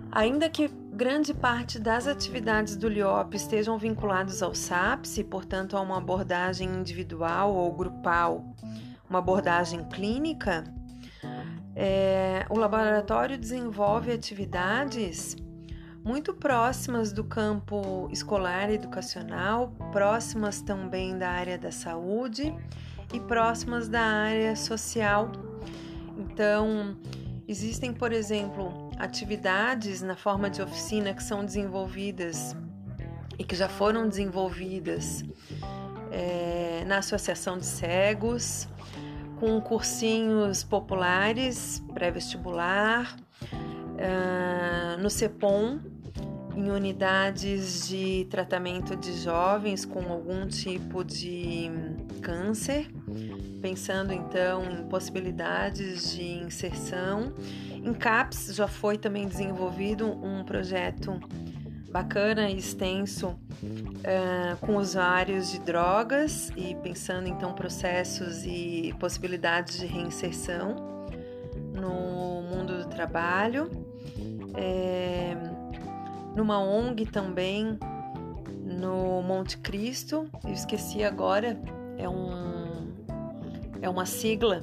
Ainda 0.09 0.49
que 0.49 0.69
grande 0.91 1.33
parte 1.33 1.79
das 1.79 2.05
atividades 2.05 2.75
do 2.75 2.89
LIOP 2.89 3.35
estejam 3.35 3.77
vinculadas 3.77 4.43
ao 4.43 4.53
SAPS 4.53 5.17
e, 5.17 5.23
portanto, 5.23 5.77
a 5.77 5.81
uma 5.81 5.97
abordagem 5.97 6.67
individual 6.67 7.55
ou 7.55 7.71
grupal, 7.73 8.53
uma 9.09 9.19
abordagem 9.19 9.83
clínica, 9.85 10.65
é, 11.73 12.45
o 12.49 12.57
laboratório 12.57 13.37
desenvolve 13.37 14.11
atividades 14.11 15.35
muito 16.03 16.33
próximas 16.33 17.13
do 17.13 17.23
campo 17.23 18.09
escolar 18.11 18.69
e 18.69 18.75
educacional, 18.75 19.71
próximas 19.91 20.61
também 20.61 21.17
da 21.17 21.29
área 21.29 21.57
da 21.57 21.71
saúde 21.71 22.53
e 23.13 23.19
próximas 23.21 23.87
da 23.87 24.01
área 24.01 24.55
social. 24.55 25.31
Então, 26.17 26.97
existem, 27.51 27.91
por 27.93 28.13
exemplo, 28.13 28.89
atividades 28.97 30.01
na 30.01 30.15
forma 30.15 30.49
de 30.49 30.61
oficina 30.61 31.13
que 31.13 31.21
são 31.21 31.43
desenvolvidas 31.43 32.55
e 33.37 33.43
que 33.43 33.55
já 33.55 33.67
foram 33.67 34.07
desenvolvidas 34.07 35.23
é, 36.11 36.85
na 36.87 36.99
Associação 36.99 37.57
de 37.57 37.65
Cegos, 37.65 38.69
com 39.37 39.59
cursinhos 39.59 40.63
populares, 40.63 41.83
pré-vestibular, 41.93 43.17
é, 43.97 44.95
no 45.01 45.09
CEPOM, 45.09 45.79
em 46.55 46.69
unidades 46.69 47.87
de 47.87 48.25
tratamento 48.29 48.95
de 48.95 49.13
jovens 49.13 49.85
com 49.85 50.11
algum 50.11 50.47
tipo 50.47 51.03
de 51.03 51.71
câncer, 52.21 52.89
pensando 53.61 54.11
então 54.13 54.63
em 54.65 54.83
possibilidades 54.87 56.15
de 56.15 56.23
inserção 56.23 57.33
em 57.83 57.93
CAPS 57.93 58.53
já 58.55 58.67
foi 58.67 58.97
também 58.97 59.27
desenvolvido 59.27 60.07
um 60.07 60.43
projeto 60.43 61.19
bacana 61.91 62.49
e 62.49 62.57
extenso 62.57 63.29
uh, 63.29 64.57
com 64.61 64.77
usuários 64.77 65.51
de 65.51 65.59
drogas 65.59 66.51
e 66.55 66.75
pensando 66.75 67.27
então 67.27 67.53
processos 67.53 68.45
e 68.45 68.95
possibilidades 68.99 69.79
de 69.79 69.87
reinserção 69.87 70.75
no 71.73 72.41
mundo 72.43 72.83
do 72.83 72.87
trabalho. 72.87 73.69
É, 74.53 75.35
numa 76.35 76.59
ONG 76.59 77.05
também 77.05 77.77
no 78.63 79.21
Monte 79.21 79.57
Cristo, 79.57 80.29
eu 80.43 80.53
esqueci 80.53 81.03
agora, 81.03 81.59
é 81.97 82.07
um 82.07 82.91
é 83.81 83.89
uma 83.89 84.05
sigla 84.05 84.61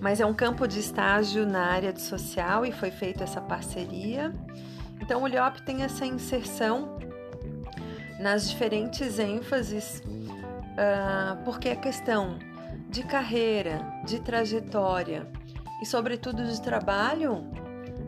mas 0.00 0.18
é 0.18 0.26
um 0.26 0.32
campo 0.32 0.66
de 0.66 0.80
estágio 0.80 1.46
na 1.46 1.66
área 1.66 1.92
de 1.92 2.00
social 2.00 2.64
e 2.64 2.72
foi 2.72 2.90
feita 2.90 3.22
essa 3.22 3.40
parceria. 3.40 4.34
Então, 5.00 5.22
o 5.22 5.26
LIOP 5.26 5.60
tem 5.62 5.82
essa 5.82 6.06
inserção 6.06 6.96
nas 8.18 8.48
diferentes 8.48 9.18
ênfases, 9.18 10.02
uh, 10.02 11.44
porque 11.44 11.68
a 11.68 11.76
questão 11.76 12.38
de 12.88 13.02
carreira, 13.02 13.80
de 14.06 14.20
trajetória 14.20 15.26
e, 15.82 15.86
sobretudo, 15.86 16.44
de 16.44 16.60
trabalho, 16.62 17.46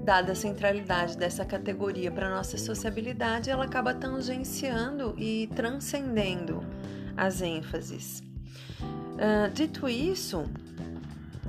dada 0.03 0.33
a 0.33 0.35
centralidade 0.35 1.17
dessa 1.17 1.45
categoria 1.45 2.11
para 2.11 2.29
nossa 2.29 2.59
sociabilidade, 2.59 3.51
ela 3.51 3.65
acaba 3.65 3.95
tangenciando 3.95 5.15
e 5.17 5.49
transcendendo 5.55 6.65
as 7.17 7.41
ênfases. 7.41 8.23
Uh, 8.81 9.51
dito 9.53 9.89
isso, 9.89 10.45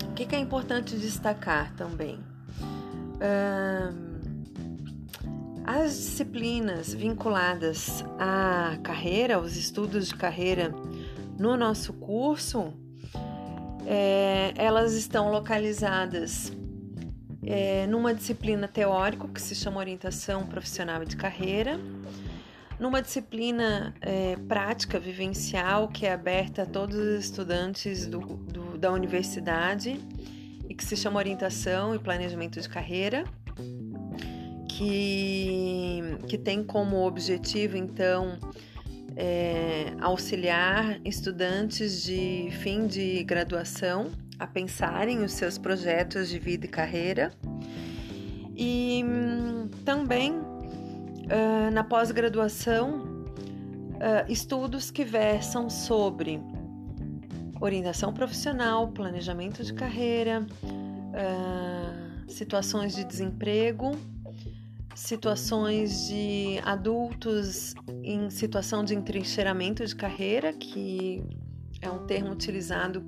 o 0.09 0.13
que, 0.13 0.25
que 0.25 0.35
é 0.35 0.39
importante 0.39 0.95
destacar 0.97 1.73
também? 1.75 2.19
as 5.65 5.95
disciplinas 5.95 6.93
vinculadas 6.93 8.03
à 8.19 8.77
carreira, 8.83 9.35
aos 9.35 9.55
estudos 9.55 10.09
de 10.09 10.15
carreira 10.15 10.75
no 11.39 11.55
nosso 11.55 11.93
curso, 11.93 12.73
é, 13.85 14.53
elas 14.57 14.93
estão 14.93 15.31
localizadas 15.31 16.51
é, 17.45 17.85
numa 17.87 18.13
disciplina 18.13 18.67
teórica 18.67 19.27
que 19.27 19.41
se 19.41 19.55
chama 19.55 19.79
Orientação 19.79 20.45
Profissional 20.45 21.03
de 21.05 21.15
Carreira, 21.15 21.79
numa 22.79 23.01
disciplina 23.01 23.93
é, 24.01 24.35
prática, 24.47 24.99
vivencial, 24.99 25.87
que 25.87 26.05
é 26.05 26.13
aberta 26.13 26.63
a 26.63 26.65
todos 26.65 26.95
os 26.97 27.25
estudantes 27.25 28.07
do, 28.07 28.19
do, 28.19 28.77
da 28.77 28.91
universidade 28.91 29.99
e 30.67 30.73
que 30.73 30.83
se 30.83 30.95
chama 30.95 31.19
Orientação 31.19 31.93
e 31.93 31.99
Planejamento 31.99 32.59
de 32.59 32.67
Carreira, 32.67 33.25
que, 34.69 36.01
que 36.27 36.37
tem 36.37 36.63
como 36.63 37.05
objetivo, 37.05 37.77
então, 37.77 38.37
é, 39.15 39.93
auxiliar 40.01 40.99
estudantes 41.05 42.03
de 42.03 42.49
fim 42.61 42.87
de 42.87 43.23
graduação 43.23 44.11
a 44.39 44.47
pensarem 44.47 45.23
os 45.23 45.33
seus 45.33 45.57
projetos 45.57 46.29
de 46.29 46.39
vida 46.39 46.65
e 46.65 46.69
carreira. 46.69 47.31
E 48.55 49.03
hum, 49.05 49.69
também 49.83 50.33
uh, 50.33 51.71
na 51.71 51.83
pós-graduação 51.83 53.01
uh, 53.93 54.31
estudos 54.31 54.91
que 54.91 55.03
versam 55.03 55.69
sobre 55.69 56.39
orientação 57.59 58.13
profissional, 58.13 58.89
planejamento 58.89 59.63
de 59.63 59.73
carreira, 59.73 60.45
uh, 60.63 62.31
situações 62.31 62.95
de 62.95 63.03
desemprego, 63.05 63.91
situações 64.95 66.07
de 66.07 66.59
adultos 66.63 67.73
em 68.03 68.29
situação 68.29 68.83
de 68.83 68.93
entrincheiramento 68.93 69.85
de 69.85 69.95
carreira, 69.95 70.53
que 70.53 71.23
é 71.81 71.89
um 71.89 72.05
termo 72.05 72.31
utilizado 72.31 73.03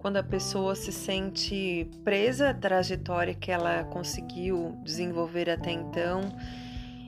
quando 0.00 0.16
a 0.16 0.22
pessoa 0.22 0.74
se 0.74 0.90
sente 0.90 1.88
presa 2.02 2.50
à 2.50 2.54
trajetória 2.54 3.34
que 3.34 3.50
ela 3.50 3.84
conseguiu 3.84 4.78
desenvolver 4.82 5.50
até 5.50 5.70
então 5.70 6.22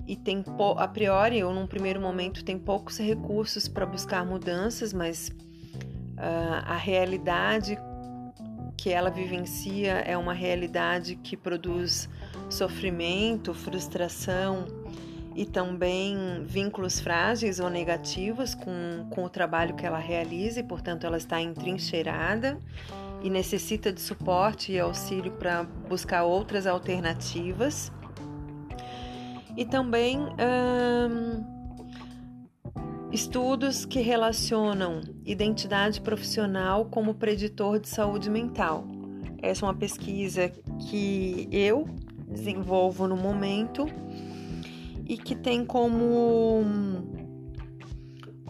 e 0.06 0.14
tem 0.14 0.44
a 0.76 0.88
priori 0.88 1.42
ou 1.42 1.54
num 1.54 1.66
primeiro 1.66 2.00
momento 2.00 2.44
tem 2.44 2.58
poucos 2.58 2.98
recursos 2.98 3.66
para 3.66 3.86
buscar 3.86 4.26
mudanças, 4.26 4.92
mas 4.92 5.28
uh, 5.28 6.64
a 6.66 6.76
realidade 6.76 7.78
que 8.76 8.90
ela 8.90 9.10
vivencia 9.10 9.92
é 10.00 10.16
uma 10.16 10.34
realidade 10.34 11.16
que 11.16 11.36
produz 11.36 12.08
sofrimento, 12.50 13.54
frustração 13.54 14.81
e 15.34 15.46
também 15.46 16.42
vínculos 16.44 17.00
frágeis 17.00 17.58
ou 17.58 17.70
negativos 17.70 18.54
com, 18.54 19.06
com 19.10 19.24
o 19.24 19.28
trabalho 19.28 19.74
que 19.74 19.86
ela 19.86 19.98
realiza 19.98 20.60
e, 20.60 20.62
portanto, 20.62 21.06
ela 21.06 21.16
está 21.16 21.40
entrincheirada 21.40 22.58
e 23.22 23.30
necessita 23.30 23.92
de 23.92 24.00
suporte 24.00 24.72
e 24.72 24.80
auxílio 24.80 25.32
para 25.32 25.62
buscar 25.88 26.24
outras 26.24 26.66
alternativas. 26.66 27.92
E 29.56 29.64
também 29.64 30.18
hum, 30.18 31.44
estudos 33.12 33.84
que 33.84 34.00
relacionam 34.00 35.00
identidade 35.24 36.00
profissional 36.00 36.86
como 36.86 37.14
preditor 37.14 37.78
de 37.78 37.88
saúde 37.88 38.28
mental. 38.28 38.84
Essa 39.40 39.64
é 39.64 39.68
uma 39.68 39.74
pesquisa 39.74 40.48
que 40.88 41.48
eu 41.52 41.86
desenvolvo 42.28 43.06
no 43.06 43.16
momento 43.16 43.86
e 45.12 45.16
que 45.18 45.34
tem 45.34 45.62
como, 45.62 46.64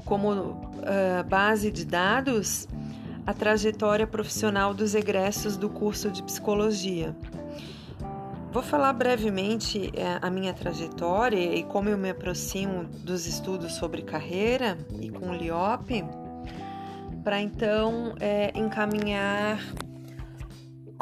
como 0.05 0.31
uh, 0.31 1.25
base 1.29 1.72
de 1.72 1.85
dados 1.85 2.68
a 3.27 3.35
trajetória 3.35 4.07
profissional 4.07 4.72
dos 4.72 4.94
egressos 4.94 5.57
do 5.57 5.68
curso 5.68 6.09
de 6.09 6.22
psicologia. 6.22 7.16
Vou 8.53 8.62
falar 8.62 8.92
brevemente 8.92 9.90
é, 9.96 10.18
a 10.22 10.31
minha 10.31 10.55
trajetória 10.55 11.53
e 11.53 11.64
como 11.64 11.88
eu 11.88 11.98
me 11.98 12.11
aproximo 12.11 12.85
dos 12.85 13.27
estudos 13.27 13.72
sobre 13.72 14.03
carreira 14.03 14.79
e 15.01 15.11
com 15.11 15.31
o 15.31 15.35
LIOP, 15.35 16.05
para 17.25 17.40
então 17.40 18.14
é, 18.20 18.53
encaminhar 18.55 19.59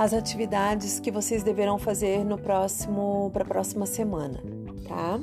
as 0.00 0.14
atividades 0.14 0.98
que 0.98 1.10
vocês 1.10 1.42
deverão 1.42 1.78
fazer 1.78 2.24
no 2.24 2.38
próximo 2.38 3.28
para 3.34 3.42
a 3.42 3.46
próxima 3.46 3.84
semana, 3.84 4.42
tá? 4.88 5.20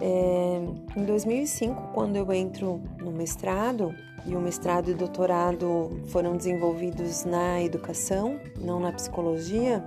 É, 0.00 0.60
em 0.96 1.04
2005, 1.04 1.90
quando 1.92 2.14
eu 2.14 2.32
entro 2.32 2.80
no 3.00 3.10
mestrado, 3.10 3.92
e 4.24 4.36
o 4.36 4.40
mestrado 4.40 4.92
e 4.92 4.94
doutorado 4.94 5.90
foram 6.06 6.36
desenvolvidos 6.36 7.24
na 7.24 7.60
educação, 7.60 8.38
não 8.60 8.78
na 8.78 8.92
psicologia, 8.92 9.82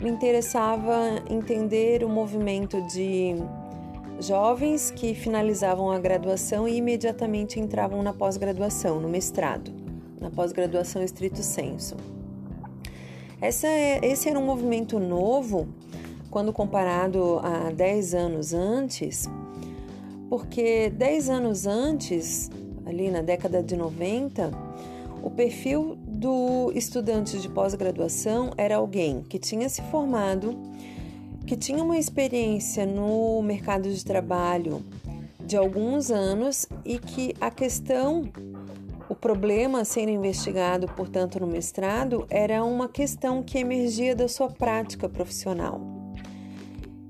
me 0.00 0.08
interessava 0.08 1.20
entender 1.28 2.04
o 2.04 2.08
movimento 2.08 2.80
de 2.82 3.34
jovens 4.20 4.88
que 4.88 5.16
finalizavam 5.16 5.90
a 5.90 5.98
graduação 5.98 6.68
e 6.68 6.76
imediatamente 6.76 7.58
entravam 7.58 8.04
na 8.04 8.12
pós-graduação, 8.12 9.00
no 9.00 9.08
mestrado, 9.08 9.83
na 10.20 10.30
pós-graduação 10.30 11.02
estrito 11.02 11.42
senso. 11.42 11.96
Essa 13.40 13.66
é, 13.66 14.00
esse 14.02 14.28
era 14.28 14.38
um 14.38 14.44
movimento 14.44 14.98
novo 14.98 15.68
quando 16.30 16.52
comparado 16.52 17.38
a 17.42 17.70
10 17.70 18.14
anos 18.14 18.54
antes, 18.54 19.28
porque 20.28 20.90
10 20.90 21.30
anos 21.30 21.66
antes, 21.66 22.50
ali 22.86 23.10
na 23.10 23.22
década 23.22 23.62
de 23.62 23.76
90, 23.76 24.50
o 25.22 25.30
perfil 25.30 25.96
do 26.06 26.72
estudante 26.74 27.38
de 27.38 27.48
pós-graduação 27.48 28.50
era 28.56 28.76
alguém 28.76 29.22
que 29.22 29.38
tinha 29.38 29.68
se 29.68 29.82
formado, 29.82 30.56
que 31.46 31.56
tinha 31.56 31.82
uma 31.82 31.98
experiência 31.98 32.86
no 32.86 33.42
mercado 33.42 33.90
de 33.90 34.04
trabalho 34.04 34.82
de 35.46 35.56
alguns 35.56 36.10
anos 36.10 36.66
e 36.84 36.98
que 36.98 37.34
a 37.40 37.50
questão, 37.50 38.24
o 39.14 39.16
problema 39.16 39.84
ser 39.84 40.08
investigado, 40.08 40.88
portanto, 40.88 41.38
no 41.38 41.46
mestrado, 41.46 42.26
era 42.28 42.64
uma 42.64 42.88
questão 42.88 43.44
que 43.44 43.58
emergia 43.58 44.14
da 44.14 44.26
sua 44.26 44.50
prática 44.50 45.08
profissional. 45.08 45.80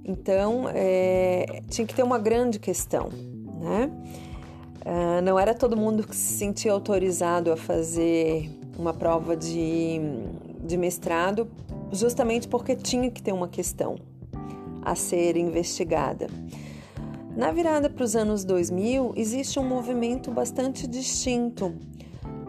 Então, 0.05 0.67
é, 0.69 1.63
tinha 1.71 1.87
que 1.87 1.95
ter 1.95 2.03
uma 2.03 2.19
grande 2.19 2.59
questão, 2.59 3.09
né? 3.59 3.91
Uh, 4.85 5.23
não 5.23 5.39
era 5.39 5.55
todo 5.55 5.79
mundo 5.79 6.07
que 6.07 6.15
se 6.15 6.37
sentia 6.37 6.73
autorizado 6.73 7.51
a 7.51 7.57
fazer 7.57 8.51
uma 8.79 8.93
prova 8.93 9.35
de, 9.35 9.99
de 10.61 10.77
mestrado, 10.77 11.49
justamente 11.91 12.47
porque 12.47 12.77
tinha 12.77 13.11
que 13.11 13.23
ter 13.23 13.33
uma 13.33 13.49
questão 13.49 13.97
a 14.83 14.95
ser 14.95 15.39
investigada. 15.39 16.27
Na 17.35 17.51
virada 17.51 17.89
para 17.91 18.05
os 18.05 18.15
anos 18.15 18.45
2000, 18.45 19.15
existe 19.17 19.59
um 19.59 19.65
movimento 19.65 20.31
bastante 20.31 20.87
distinto. 20.87 21.75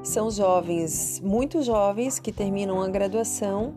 São 0.05 0.29
jovens, 0.29 1.19
muito 1.19 1.63
jovens, 1.63 2.19
que 2.19 2.31
terminam 2.31 2.79
a 2.79 2.87
graduação 2.87 3.73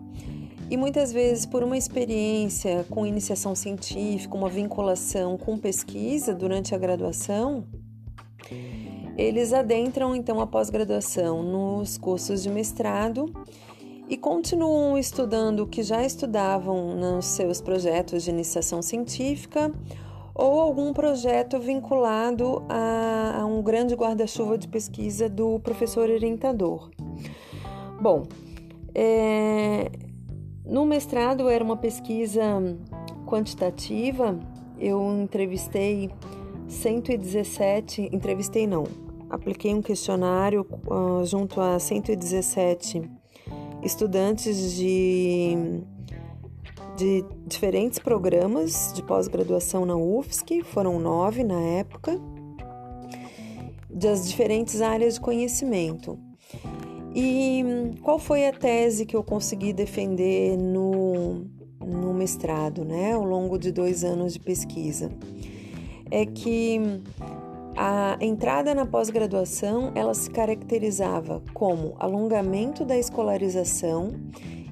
e 0.70 0.76
muitas 0.76 1.10
vezes, 1.10 1.46
por 1.46 1.62
uma 1.62 1.76
experiência 1.76 2.84
com 2.90 3.06
iniciação 3.06 3.54
científica, 3.54 4.36
uma 4.36 4.50
vinculação 4.50 5.38
com 5.38 5.56
pesquisa 5.56 6.34
durante 6.34 6.74
a 6.74 6.78
graduação, 6.78 7.64
eles 9.16 9.54
adentram 9.54 10.14
então 10.14 10.38
a 10.38 10.46
pós-graduação 10.46 11.42
nos 11.42 11.96
cursos 11.96 12.42
de 12.42 12.50
mestrado 12.50 13.32
e 14.06 14.14
continuam 14.14 14.98
estudando 14.98 15.60
o 15.60 15.66
que 15.66 15.82
já 15.82 16.04
estudavam 16.04 16.94
nos 16.94 17.24
seus 17.24 17.62
projetos 17.62 18.22
de 18.22 18.30
iniciação 18.30 18.82
científica 18.82 19.72
ou 20.38 20.60
algum 20.60 20.92
projeto 20.92 21.58
vinculado 21.58 22.64
a, 22.68 23.40
a 23.40 23.44
um 23.44 23.60
grande 23.60 23.96
guarda-chuva 23.96 24.56
de 24.56 24.68
pesquisa 24.68 25.28
do 25.28 25.58
professor 25.58 26.08
orientador. 26.08 26.90
Bom, 28.00 28.22
é, 28.94 29.90
no 30.64 30.86
mestrado 30.86 31.48
era 31.48 31.62
uma 31.62 31.76
pesquisa 31.76 32.42
quantitativa, 33.26 34.38
eu 34.78 35.02
entrevistei 35.20 36.08
117, 36.68 38.08
entrevistei 38.12 38.64
não, 38.64 38.84
apliquei 39.28 39.74
um 39.74 39.82
questionário 39.82 40.64
uh, 40.86 41.24
junto 41.26 41.60
a 41.60 41.80
117 41.80 43.02
estudantes 43.82 44.74
de, 44.74 45.82
de 46.98 47.24
diferentes 47.46 48.00
programas 48.00 48.92
de 48.92 49.04
pós-graduação 49.04 49.86
na 49.86 49.94
UFSC, 49.94 50.64
foram 50.64 50.98
nove 50.98 51.44
na 51.44 51.60
época, 51.60 52.20
das 53.88 54.28
diferentes 54.28 54.80
áreas 54.80 55.14
de 55.14 55.20
conhecimento. 55.20 56.18
E 57.14 57.64
qual 58.02 58.18
foi 58.18 58.48
a 58.48 58.52
tese 58.52 59.06
que 59.06 59.14
eu 59.14 59.22
consegui 59.22 59.72
defender 59.72 60.58
no, 60.58 61.46
no 61.80 62.12
mestrado, 62.12 62.84
né, 62.84 63.12
ao 63.12 63.24
longo 63.24 63.56
de 63.58 63.70
dois 63.70 64.02
anos 64.02 64.32
de 64.32 64.40
pesquisa? 64.40 65.08
É 66.10 66.26
que 66.26 66.80
a 67.76 68.18
entrada 68.20 68.74
na 68.74 68.84
pós-graduação 68.84 69.92
ela 69.94 70.14
se 70.14 70.28
caracterizava 70.30 71.40
como 71.54 71.94
alongamento 72.00 72.84
da 72.84 72.98
escolarização 72.98 74.10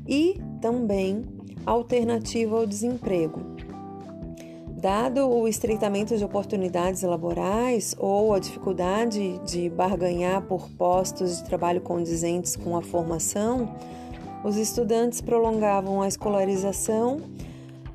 e 0.08 0.40
também 0.60 1.36
alternativa 1.66 2.57
ao 2.57 2.66
desemprego. 2.66 3.40
Dado 4.68 5.29
o 5.29 5.48
estreitamento 5.48 6.16
de 6.16 6.24
oportunidades 6.24 7.02
laborais 7.02 7.96
ou 7.98 8.33
a 8.33 8.38
dificuldade 8.38 9.38
de 9.44 9.68
barganhar 9.68 10.42
por 10.42 10.68
postos 10.70 11.38
de 11.38 11.44
trabalho 11.44 11.81
condizentes 11.81 12.55
com 12.55 12.76
a 12.76 12.83
formação, 12.83 13.74
os 14.44 14.57
estudantes 14.57 15.20
prolongavam 15.20 16.02
a 16.02 16.07
escolarização 16.09 17.20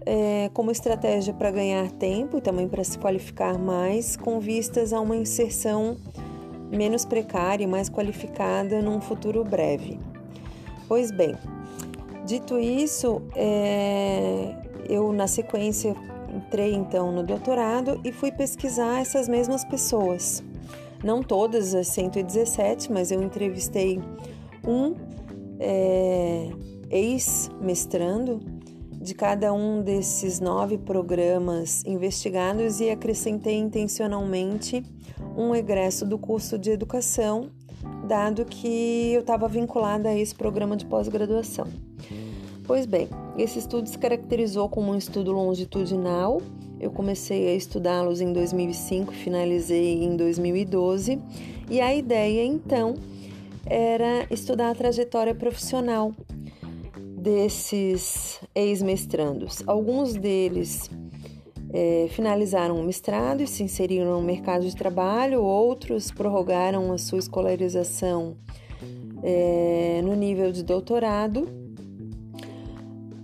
é, 0.06 0.50
como 0.54 0.72
estratégia 0.72 1.34
para 1.34 1.52
ganhar 1.52 1.90
tempo 1.92 2.38
e 2.38 2.42
também 2.42 2.68
para 2.68 2.84
se 2.84 2.98
qualificar 2.98 3.58
mais, 3.58 4.18
com 4.18 4.40
vistas 4.40 4.92
a 4.92 5.00
uma 5.00 5.16
inserção 5.16 5.96
menos 6.70 7.06
precária 7.06 7.64
e 7.64 7.68
mais 7.68 7.90
qualificada 7.90 8.82
num 8.82 9.00
futuro 9.00 9.44
breve. 9.44 10.00
Pois 10.88 11.12
bem, 11.12 11.36
dito 12.32 12.58
isso, 12.58 13.22
é, 13.36 14.56
eu 14.88 15.12
na 15.12 15.28
sequência 15.28 15.96
Entrei 16.34 16.74
então 16.74 17.12
no 17.12 17.24
doutorado 17.24 18.00
e 18.06 18.12
fui 18.12 18.32
pesquisar 18.32 19.02
essas 19.02 19.28
mesmas 19.28 19.66
pessoas. 19.66 20.42
Não 21.04 21.22
todas 21.22 21.76
as 21.76 21.88
117, 21.88 22.92
mas 22.92 23.12
eu 23.12 23.22
entrevistei 23.22 24.00
um 24.66 24.96
é, 25.60 26.50
ex-mestrando 26.90 28.40
de 28.92 29.14
cada 29.14 29.52
um 29.52 29.82
desses 29.82 30.40
nove 30.40 30.78
programas 30.78 31.84
investigados 31.86 32.80
e 32.80 32.90
acrescentei 32.90 33.58
intencionalmente 33.58 34.84
um 35.36 35.54
egresso 35.54 36.06
do 36.06 36.18
curso 36.18 36.58
de 36.58 36.70
educação, 36.70 37.50
dado 38.08 38.46
que 38.46 39.12
eu 39.14 39.22
estava 39.22 39.48
vinculada 39.50 40.10
a 40.10 40.18
esse 40.18 40.36
programa 40.36 40.78
de 40.78 40.86
pós-graduação. 40.86 41.91
Pois 42.72 42.86
bem, 42.86 43.10
esse 43.38 43.60
estudo 43.60 43.90
se 43.90 43.98
caracterizou 43.98 44.70
como 44.70 44.94
um 44.94 44.98
estudo 44.98 45.34
longitudinal. 45.34 46.42
Eu 46.80 46.90
comecei 46.90 47.50
a 47.50 47.54
estudá-los 47.54 48.22
em 48.22 48.32
2005 48.32 49.12
e 49.12 49.16
finalizei 49.18 50.02
em 50.02 50.16
2012. 50.16 51.20
E 51.70 51.82
a 51.82 51.94
ideia 51.94 52.46
então 52.46 52.96
era 53.66 54.26
estudar 54.32 54.70
a 54.70 54.74
trajetória 54.74 55.36
profissional 55.36 56.14
desses 56.98 58.40
ex-mestrandos. 58.56 59.62
Alguns 59.68 60.14
deles 60.14 60.90
é, 61.74 62.08
finalizaram 62.12 62.80
o 62.80 62.84
mestrado 62.86 63.44
e 63.44 63.48
se 63.48 63.64
inseriram 63.64 64.18
no 64.18 64.22
mercado 64.26 64.66
de 64.66 64.78
trabalho, 64.78 65.44
outros 65.44 66.10
prorrogaram 66.10 66.94
a 66.94 66.98
sua 66.98 67.20
escolarização 67.20 68.38
é, 69.22 70.00
no 70.06 70.16
nível 70.16 70.54
de 70.54 70.64
doutorado, 70.64 71.61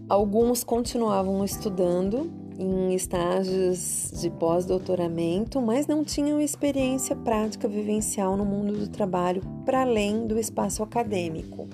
alguns 0.09 0.63
continuavam 0.63 1.43
estudando 1.43 2.31
em 2.57 2.93
estágios 2.95 4.11
de 4.19 4.29
pós-doutoramento, 4.31 5.61
mas 5.61 5.85
não 5.85 6.03
tinham 6.03 6.41
experiência 6.41 7.15
prática 7.15 7.67
vivencial 7.67 8.35
no 8.35 8.43
mundo 8.43 8.73
do 8.73 8.87
trabalho 8.87 9.41
para 9.63 9.81
além 9.81 10.25
do 10.25 10.39
espaço 10.39 10.81
acadêmico. 10.81 11.67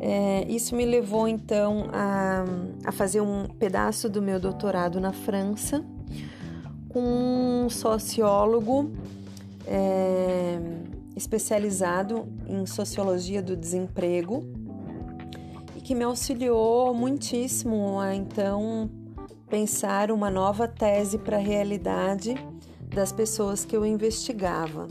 É, 0.00 0.46
isso 0.48 0.74
me 0.76 0.86
levou 0.86 1.26
então 1.28 1.88
a, 1.92 2.44
a 2.84 2.92
fazer 2.92 3.20
um 3.20 3.46
pedaço 3.46 4.08
do 4.08 4.22
meu 4.22 4.38
doutorado 4.38 5.00
na 5.00 5.12
França 5.12 5.84
com 6.88 7.64
um 7.64 7.68
sociólogo 7.68 8.92
é, 9.66 10.58
especializado 11.16 12.26
em 12.46 12.64
sociologia 12.64 13.42
do 13.42 13.56
desemprego 13.56 14.57
que 15.88 15.94
me 15.94 16.04
auxiliou 16.04 16.92
muitíssimo 16.92 17.98
a 17.98 18.14
então 18.14 18.90
pensar 19.48 20.10
uma 20.10 20.28
nova 20.30 20.68
tese 20.68 21.16
para 21.16 21.38
a 21.38 21.40
realidade 21.40 22.34
das 22.94 23.10
pessoas 23.10 23.64
que 23.64 23.74
eu 23.74 23.86
investigava. 23.86 24.86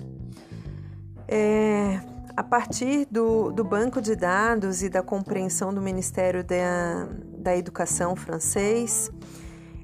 É, 1.27 1.99
a 2.35 2.43
partir 2.43 3.05
do, 3.11 3.51
do, 3.51 3.63
banco 3.63 4.01
de 4.01 4.15
dados 4.15 4.81
e 4.81 4.89
da 4.89 5.03
compreensão 5.03 5.71
do 5.71 5.79
Ministério 5.79 6.43
da, 6.43 7.07
da 7.37 7.55
Educação 7.55 8.15
francês, 8.15 9.11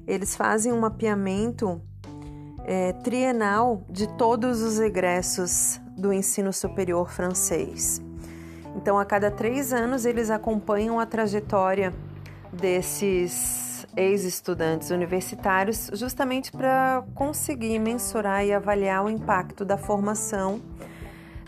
eles 0.08 0.34
fazem 0.34 0.72
um 0.72 0.80
mapeamento 0.80 1.80
é, 2.64 2.92
trienal 2.92 3.84
de 3.88 4.08
todos 4.16 4.62
os 4.62 4.80
egressos 4.80 5.80
do 5.96 6.12
ensino 6.12 6.52
superior 6.52 7.08
francês. 7.08 8.02
Então, 8.74 8.98
a 8.98 9.04
cada 9.04 9.30
três 9.30 9.72
anos, 9.72 10.04
eles 10.04 10.30
acompanham 10.30 10.98
a 10.98 11.06
trajetória 11.06 11.94
desses 12.52 13.86
ex-estudantes 13.96 14.90
universitários, 14.90 15.90
justamente 15.92 16.50
para 16.50 17.04
conseguir 17.14 17.78
mensurar 17.78 18.44
e 18.44 18.52
avaliar 18.52 19.04
o 19.04 19.10
impacto 19.10 19.64
da 19.64 19.76
formação 19.76 20.60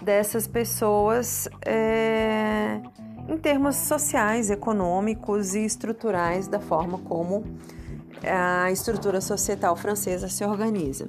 dessas 0.02 0.46
pessoas 0.46 1.48
é, 1.64 2.80
em 3.28 3.36
termos 3.36 3.76
sociais, 3.76 4.50
econômicos 4.50 5.54
e 5.54 5.64
estruturais 5.64 6.46
da 6.46 6.60
forma 6.60 6.98
como 6.98 7.44
a 8.22 8.70
estrutura 8.70 9.20
societal 9.20 9.74
francesa 9.76 10.28
se 10.28 10.44
organiza. 10.44 11.08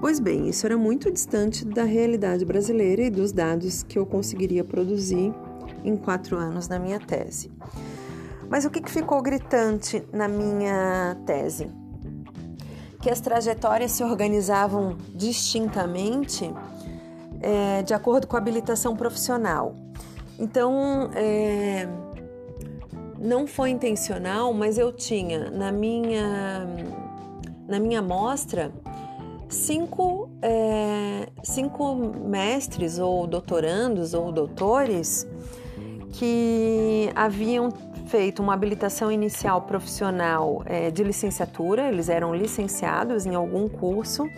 Pois 0.00 0.20
bem, 0.20 0.48
isso 0.48 0.66
era 0.66 0.76
muito 0.76 1.10
distante 1.10 1.64
da 1.64 1.84
realidade 1.84 2.44
brasileira 2.44 3.02
e 3.02 3.10
dos 3.10 3.32
dados 3.32 3.82
que 3.82 3.98
eu 3.98 4.06
conseguiria 4.06 4.62
produzir 4.62 5.32
em 5.84 5.96
quatro 5.96 6.36
anos 6.36 6.68
na 6.68 6.78
minha 6.78 7.00
tese. 7.00 7.50
Mas 8.48 8.64
o 8.64 8.70
que, 8.70 8.82
ficou 8.90 9.20
gritante 9.20 10.02
na 10.12 10.26
minha 10.26 11.16
tese? 11.26 11.70
Que 13.00 13.10
as 13.10 13.20
trajetórias 13.20 13.92
se 13.92 14.02
organizavam 14.02 14.96
distintamente 15.14 16.52
é, 17.40 17.82
de 17.82 17.94
acordo 17.94 18.26
com 18.26 18.36
a 18.36 18.38
habilitação 18.38 18.96
profissional. 18.96 19.74
Então, 20.38 21.10
é, 21.14 21.88
não 23.18 23.46
foi 23.46 23.70
intencional, 23.70 24.52
mas 24.54 24.78
eu 24.78 24.92
tinha 24.92 25.50
na 25.50 25.70
minha, 25.70 26.66
na 27.66 27.78
minha 27.78 27.98
amostra 27.98 28.72
cinco, 29.48 30.30
é, 30.42 31.28
cinco 31.42 31.94
mestres 31.94 32.98
ou 32.98 33.26
doutorandos 33.26 34.14
ou 34.14 34.30
doutores 34.30 35.26
que 36.12 37.10
haviam 37.14 37.70
feito 38.06 38.42
uma 38.42 38.54
habilitação 38.54 39.12
inicial 39.12 39.62
profissional 39.62 40.62
é, 40.64 40.90
de 40.90 41.04
licenciatura, 41.04 41.88
eles 41.88 42.08
eram 42.08 42.34
licenciados 42.34 43.26
em 43.26 43.34
algum 43.34 43.68
curso, 43.68 44.28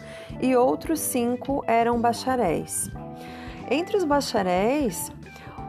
e 0.40 0.56
outros 0.56 0.98
cinco 1.00 1.64
eram 1.66 2.00
bacharéis. 2.00 2.90
Entre 3.70 3.96
os 3.96 4.04
bacharéis, 4.04 5.12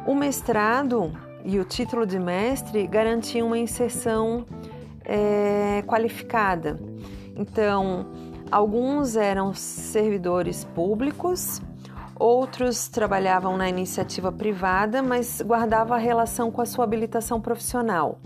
o 0.08 0.16
mestrado 0.16 1.12
e 1.46 1.60
o 1.60 1.64
título 1.64 2.06
de 2.06 2.20
mestre 2.20 2.88
garantiam 2.88 3.48
uma 3.48 3.58
inserção 3.58 4.46
é, 5.06 5.84
qualificada. 5.86 6.80
Então, 7.36 8.08
alguns 8.52 9.16
eram 9.16 9.54
servidores 9.54 10.64
públicos 10.64 11.62
Outros 12.22 12.88
trabalhavam 12.88 13.58
na 13.58 13.68
iniciativa 13.68 14.32
privada, 14.32 15.02
mas 15.02 15.42
guardavam 15.42 15.98
a 15.98 16.00
relação 16.00 16.52
com 16.52 16.62
a 16.62 16.68
sua 16.68 16.84
habilitação 16.84 17.42
profissional. 17.42 18.20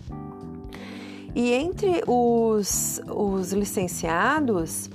E 1.34 1.53
entre 1.53 2.03
os, 2.05 3.01
os 3.08 3.53
licenciados, 3.53 4.89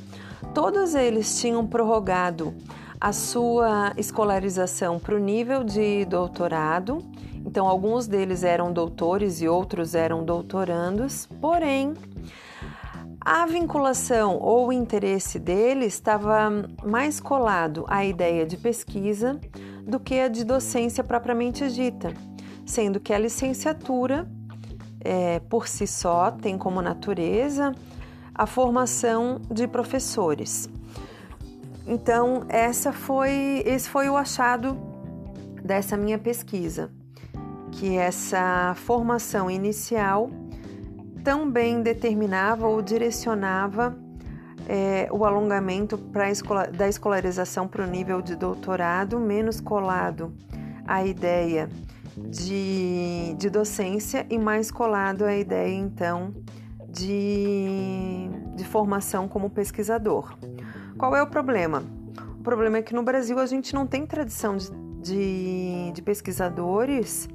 todos 0.52 0.94
eles 0.94 1.40
tinham 1.40 1.66
prorrogado 1.66 2.54
a 3.00 3.10
sua 3.10 3.94
escolarização 3.96 4.98
para 4.98 5.14
o 5.14 5.18
nível 5.18 5.64
de 5.64 6.04
doutorado. 6.04 6.98
Então, 7.36 7.66
alguns 7.66 8.06
deles 8.06 8.44
eram 8.44 8.70
doutores 8.70 9.40
e 9.40 9.48
outros 9.48 9.94
eram 9.94 10.22
doutorandos, 10.22 11.26
porém, 11.40 11.94
a 13.20 13.44
vinculação 13.44 14.38
ou 14.38 14.72
interesse 14.72 15.38
dele 15.38 15.84
estava 15.84 16.50
mais 16.82 17.20
colado 17.20 17.84
à 17.86 18.04
ideia 18.04 18.46
de 18.46 18.56
pesquisa 18.56 19.38
do 19.86 20.00
que 20.00 20.20
a 20.20 20.28
de 20.28 20.42
docência 20.42 21.04
propriamente 21.04 21.68
dita, 21.70 22.14
sendo 22.64 22.98
que 22.98 23.12
a 23.12 23.18
licenciatura, 23.18 24.26
é, 25.00 25.38
por 25.40 25.68
si 25.68 25.86
só, 25.86 26.30
tem 26.30 26.56
como 26.56 26.80
natureza 26.80 27.74
a 28.34 28.46
formação 28.46 29.40
de 29.50 29.68
professores. 29.68 30.70
Então, 31.86 32.44
essa 32.48 32.90
foi, 32.90 33.62
esse 33.66 33.88
foi 33.88 34.08
o 34.08 34.16
achado 34.16 34.78
dessa 35.62 35.94
minha 35.94 36.18
pesquisa, 36.18 36.90
que 37.72 37.96
essa 37.98 38.74
formação 38.76 39.50
inicial 39.50 40.30
também 41.24 41.82
determinava 41.82 42.66
ou 42.66 42.82
direcionava 42.82 43.96
é, 44.68 45.08
o 45.10 45.24
alongamento 45.24 45.98
escola, 46.30 46.66
da 46.66 46.88
escolarização 46.88 47.66
para 47.66 47.84
o 47.84 47.86
nível 47.86 48.22
de 48.22 48.36
doutorado, 48.36 49.18
menos 49.18 49.60
colado 49.60 50.32
à 50.86 51.04
ideia 51.04 51.68
de, 52.16 53.34
de 53.36 53.50
docência 53.50 54.26
e 54.30 54.38
mais 54.38 54.70
colado 54.70 55.24
à 55.24 55.34
ideia, 55.34 55.74
então, 55.74 56.34
de, 56.88 58.28
de 58.54 58.64
formação 58.64 59.28
como 59.28 59.50
pesquisador. 59.50 60.36
Qual 60.98 61.16
é 61.16 61.22
o 61.22 61.26
problema? 61.26 61.82
O 62.38 62.42
problema 62.42 62.78
é 62.78 62.82
que 62.82 62.94
no 62.94 63.02
Brasil 63.02 63.38
a 63.38 63.46
gente 63.46 63.74
não 63.74 63.86
tem 63.86 64.06
tradição 64.06 64.56
de, 64.56 64.70
de, 65.02 65.92
de 65.92 66.02
pesquisadores 66.02 67.28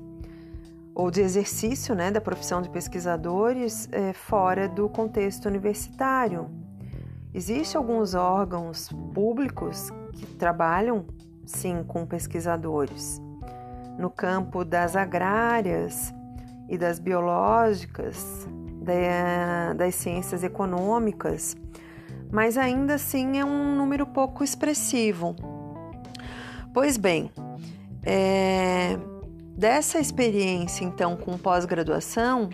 ou 0.96 1.12
de 1.12 1.20
exercício 1.20 1.94
né, 1.94 2.10
da 2.10 2.22
profissão 2.22 2.62
de 2.62 2.70
pesquisadores 2.70 3.90
é, 3.92 4.14
fora 4.14 4.70
do 4.70 4.88
contexto 4.88 5.46
universitário. 5.46 6.50
Existem 7.34 7.78
alguns 7.78 8.14
órgãos 8.14 8.88
públicos 9.14 9.92
que 10.14 10.26
trabalham, 10.26 11.06
sim, 11.46 11.84
com 11.84 12.06
pesquisadores. 12.06 13.22
No 14.00 14.10
campo 14.10 14.64
das 14.64 14.96
agrárias 14.96 16.14
e 16.70 16.78
das 16.78 16.98
biológicas, 16.98 18.48
da, 18.82 19.74
das 19.74 19.96
ciências 19.96 20.44
econômicas, 20.44 21.58
mas 22.32 22.58
ainda 22.58 22.96
assim 22.96 23.38
é 23.38 23.44
um 23.44 23.76
número 23.76 24.06
pouco 24.06 24.44
expressivo. 24.44 25.36
Pois 26.74 26.98
bem, 26.98 27.32
é, 28.04 28.98
Dessa 29.58 30.00
experiência, 30.00 30.84
então, 30.84 31.16
com 31.16 31.38
pós-graduação, 31.38 32.50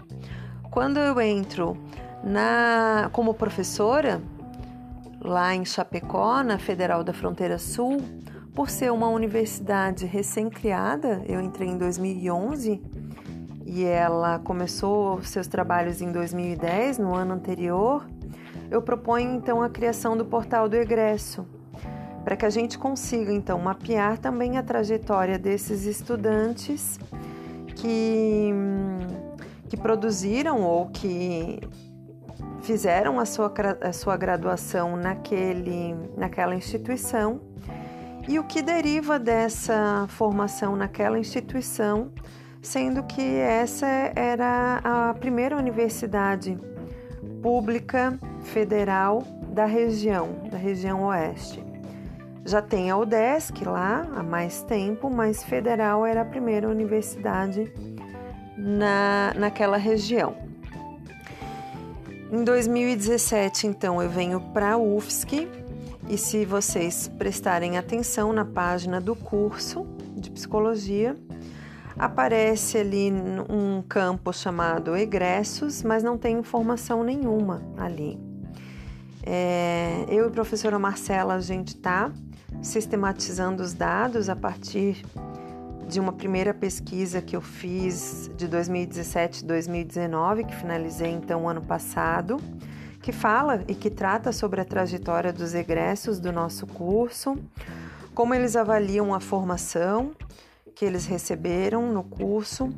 quando 0.70 1.00
eu 1.00 1.20
entro 1.20 1.76
na 2.24 3.10
como 3.12 3.34
professora 3.34 4.22
lá 5.20 5.56
em 5.56 5.66
Chapecó, 5.66 6.44
na 6.44 6.60
Federal 6.60 7.04
da 7.04 7.12
Fronteira 7.12 7.58
Sul, 7.58 7.98
por 8.54 8.70
ser 8.70 8.92
uma 8.92 9.08
universidade 9.08 10.06
recém-criada, 10.06 11.24
eu 11.28 11.42
entrei 11.42 11.70
em 11.70 11.78
2011 11.78 12.80
e 13.66 13.84
ela 13.84 14.38
começou 14.38 15.24
seus 15.24 15.48
trabalhos 15.48 16.02
em 16.02 16.12
2010, 16.12 17.00
no 17.00 17.16
ano 17.16 17.34
anterior, 17.34 18.06
eu 18.70 18.82
proponho 18.82 19.34
então 19.34 19.62
a 19.62 19.70
criação 19.70 20.16
do 20.16 20.26
portal 20.26 20.70
do 20.70 20.76
egresso, 20.76 21.48
para 22.24 22.36
que 22.36 22.46
a 22.46 22.50
gente 22.50 22.78
consiga 22.78 23.32
então 23.32 23.60
mapear 23.60 24.18
também 24.18 24.58
a 24.58 24.64
trajetória 24.64 25.40
desses 25.40 25.86
estudantes 25.86 27.00
que, 27.76 28.52
que 29.70 29.78
produziram 29.78 30.62
ou 30.62 30.88
que 30.90 31.60
fizeram 32.62 33.20
a 33.20 33.26
sua, 33.26 33.52
a 33.82 33.92
sua 33.92 34.16
graduação 34.16 34.96
naquele, 34.96 35.96
naquela 36.16 36.56
instituição 36.56 37.42
e 38.28 38.38
o 38.38 38.44
que 38.44 38.62
deriva 38.62 39.18
dessa 39.18 40.06
formação 40.10 40.76
naquela 40.76 41.18
instituição, 41.18 42.12
sendo 42.62 43.04
que 43.04 43.22
essa 43.22 43.88
era 44.16 44.80
a 44.84 45.14
primeira 45.16 45.58
universidade 45.58 46.58
pública 47.42 48.18
federal 48.44 49.24
da 49.50 49.66
região, 49.66 50.44
da 50.52 50.58
região 50.58 51.04
oeste. 51.06 51.71
Já 52.46 52.62
tem 52.62 52.90
a 52.90 52.98
UDESC 52.98 53.64
lá 53.66 54.08
há 54.16 54.24
mais 54.24 54.64
tempo, 54.64 55.10
mas 55.10 55.44
federal 55.44 56.06
era 56.06 56.22
a 56.22 56.26
primeira 56.26 56.68
universidade 56.68 57.72
na, 58.58 59.34
naquela 59.36 59.78
região. 59.78 60.36
Em 62.32 62.44
2017, 62.44 63.68
então, 63.68 64.02
eu 64.02 64.10
venho 64.10 64.40
para 64.54 64.72
a 64.72 64.78
UFSC 64.78 65.48
e 66.10 66.18
se 66.18 66.46
vocês 66.46 67.08
prestarem 67.08 67.78
atenção 67.78 68.34
na 68.34 68.46
página 68.46 69.00
do 69.00 69.16
curso 69.16 69.86
de 70.16 70.32
psicologia, 70.32 71.16
aparece 71.98 72.78
ali 72.78 73.12
um 73.50 73.84
campo 73.88 74.34
chamado 74.34 74.96
egressos, 74.96 75.84
mas 75.84 76.04
não 76.04 76.18
tem 76.18 76.40
informação 76.40 77.04
nenhuma 77.04 77.62
ali. 77.78 78.20
É, 79.24 80.06
eu 80.08 80.26
e 80.26 80.28
a 80.28 80.32
professora 80.32 80.80
Marcela, 80.80 81.36
a 81.36 81.42
gente 81.42 81.76
está 81.76 82.12
sistematizando 82.62 83.64
os 83.64 83.74
dados 83.74 84.30
a 84.30 84.36
partir 84.36 85.04
de 85.88 86.00
uma 86.00 86.14
primeira 86.14 86.54
pesquisa 86.54 87.22
que 87.22 87.36
eu 87.36 87.42
fiz 87.42 88.32
de 88.38 88.48
2017 88.48 89.44
e 89.44 89.46
2019, 89.46 90.46
que 90.46 90.56
finalizei 90.56 91.10
então 91.10 91.50
ano 91.50 91.62
passado, 91.62 92.40
que 93.02 93.12
fala 93.12 93.64
e 93.68 93.74
que 93.74 93.90
trata 93.90 94.32
sobre 94.32 94.62
a 94.62 94.66
trajetória 94.66 95.34
dos 95.34 95.54
egressos 95.54 96.20
do 96.20 96.32
nosso 96.32 96.68
curso, 96.68 97.38
como 98.14 98.34
eles 98.34 98.56
avaliam 98.56 99.14
a 99.14 99.20
formação 99.20 100.12
que 100.76 100.86
eles 100.86 101.06
receberam 101.06 101.92
no 101.92 102.04
curso, 102.04 102.74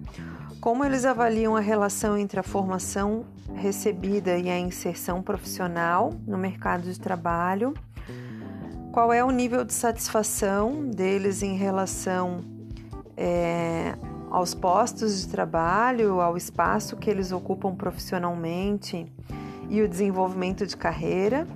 como 0.60 0.84
eles 0.84 1.06
avaliam 1.06 1.56
a 1.56 1.60
relação 1.60 2.17
entre 2.17 2.39
a 2.39 2.43
formação 2.43 3.26
recebida 3.54 4.38
e 4.38 4.50
a 4.50 4.58
inserção 4.58 5.22
profissional 5.22 6.12
no 6.26 6.38
mercado 6.38 6.84
de 6.84 7.00
trabalho 7.00 7.74
qual 8.94 9.12
é 9.12 9.24
o 9.24 9.32
nível 9.32 9.66
de 9.66 9.74
satisfação 9.74 10.86
deles 10.86 11.42
em 11.42 11.58
relação 11.58 12.42
é, 13.18 13.96
aos 14.30 14.54
postos 14.54 15.22
de 15.22 15.30
trabalho, 15.30 16.22
ao 16.22 16.38
espaço 16.38 16.96
que 16.96 17.10
eles 17.10 17.32
ocupam 17.32 17.74
profissionalmente 17.74 19.12
e 19.68 19.82
o 19.82 19.90
desenvolvimento 19.90 20.68
de 20.68 20.78
carreira 20.78 21.48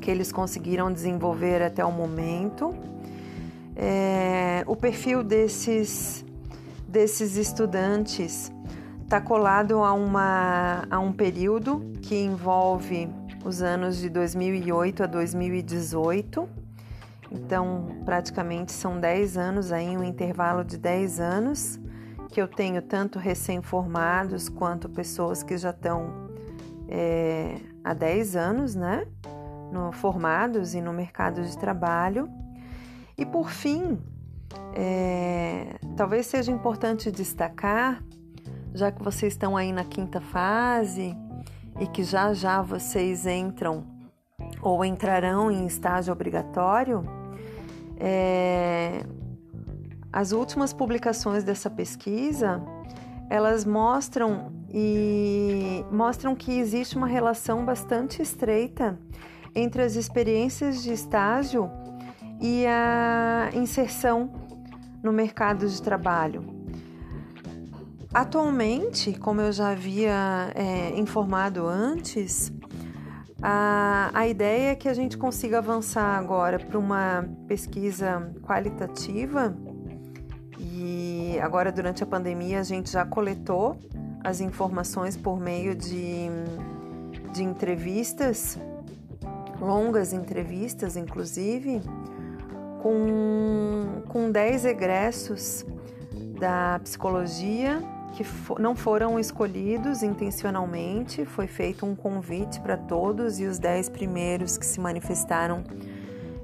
que 0.00 0.08
eles 0.08 0.30
conseguiram 0.30 0.92
desenvolver 0.92 1.60
até 1.60 1.84
o 1.84 1.90
momento. 1.90 2.72
É, 3.74 4.62
o 4.64 4.76
perfil 4.76 5.24
desses, 5.24 6.24
desses 6.86 7.36
estudantes 7.36 8.52
está 9.02 9.20
colado 9.20 9.82
a, 9.82 9.92
uma, 9.92 10.84
a 10.88 11.00
um 11.00 11.12
período 11.12 11.80
que 12.00 12.14
envolve 12.14 13.08
os 13.44 13.62
anos 13.62 13.98
de 13.98 14.08
2008 14.08 15.02
a 15.02 15.06
2018. 15.06 16.48
Então, 17.30 17.86
praticamente 18.04 18.72
são 18.72 18.98
10 18.98 19.36
anos 19.36 19.72
aí, 19.72 19.96
um 19.96 20.04
intervalo 20.04 20.64
de 20.64 20.78
10 20.78 21.20
anos 21.20 21.80
que 22.30 22.40
eu 22.40 22.48
tenho 22.48 22.82
tanto 22.82 23.18
recém-formados 23.18 24.48
quanto 24.48 24.88
pessoas 24.88 25.42
que 25.44 25.56
já 25.56 25.70
estão 25.70 26.28
é, 26.88 27.60
há 27.84 27.94
10 27.94 28.34
anos, 28.34 28.74
né? 28.74 29.06
No, 29.70 29.92
formados 29.92 30.74
e 30.74 30.80
no 30.80 30.92
mercado 30.92 31.42
de 31.42 31.56
trabalho. 31.56 32.28
E 33.16 33.24
por 33.24 33.50
fim, 33.50 34.00
é, 34.74 35.76
talvez 35.96 36.26
seja 36.26 36.50
importante 36.50 37.10
destacar, 37.10 38.02
já 38.72 38.90
que 38.90 39.02
vocês 39.02 39.34
estão 39.34 39.56
aí 39.56 39.72
na 39.72 39.84
quinta 39.84 40.20
fase, 40.20 41.16
e 41.80 41.86
que 41.86 42.02
já 42.02 42.32
já 42.32 42.62
vocês 42.62 43.26
entram 43.26 43.84
ou 44.60 44.84
entrarão 44.84 45.50
em 45.50 45.66
estágio 45.66 46.12
obrigatório, 46.12 47.04
é, 47.98 49.04
as 50.12 50.32
últimas 50.32 50.72
publicações 50.72 51.44
dessa 51.44 51.68
pesquisa 51.70 52.62
elas 53.30 53.64
mostram 53.64 54.52
e 54.72 55.84
mostram 55.90 56.34
que 56.34 56.58
existe 56.58 56.96
uma 56.96 57.06
relação 57.06 57.64
bastante 57.64 58.20
estreita 58.20 58.98
entre 59.54 59.82
as 59.82 59.94
experiências 59.94 60.82
de 60.82 60.92
estágio 60.92 61.70
e 62.40 62.66
a 62.66 63.50
inserção 63.54 64.32
no 65.02 65.12
mercado 65.12 65.68
de 65.68 65.80
trabalho. 65.80 66.63
Atualmente, 68.14 69.12
como 69.18 69.40
eu 69.40 69.50
já 69.50 69.70
havia 69.70 70.52
é, 70.54 70.96
informado 70.96 71.66
antes, 71.66 72.52
a, 73.42 74.08
a 74.14 74.28
ideia 74.28 74.70
é 74.70 74.74
que 74.76 74.88
a 74.88 74.94
gente 74.94 75.18
consiga 75.18 75.58
avançar 75.58 76.16
agora 76.16 76.60
para 76.60 76.78
uma 76.78 77.28
pesquisa 77.48 78.32
qualitativa. 78.40 79.56
E 80.60 81.36
agora 81.42 81.72
durante 81.72 82.04
a 82.04 82.06
pandemia 82.06 82.60
a 82.60 82.62
gente 82.62 82.88
já 82.88 83.04
coletou 83.04 83.76
as 84.22 84.40
informações 84.40 85.16
por 85.16 85.40
meio 85.40 85.74
de, 85.74 86.28
de 87.32 87.42
entrevistas, 87.42 88.56
longas 89.60 90.12
entrevistas 90.12 90.96
inclusive, 90.96 91.82
com, 92.80 94.02
com 94.06 94.30
10 94.30 94.66
egressos 94.66 95.66
da 96.38 96.78
psicologia 96.78 97.82
que 98.14 98.24
não 98.60 98.76
foram 98.76 99.18
escolhidos 99.18 100.02
intencionalmente, 100.02 101.24
foi 101.24 101.46
feito 101.46 101.84
um 101.84 101.96
convite 101.96 102.60
para 102.60 102.76
todos 102.76 103.40
e 103.40 103.44
os 103.44 103.58
dez 103.58 103.88
primeiros 103.88 104.56
que 104.56 104.64
se 104.64 104.80
manifestaram 104.80 105.64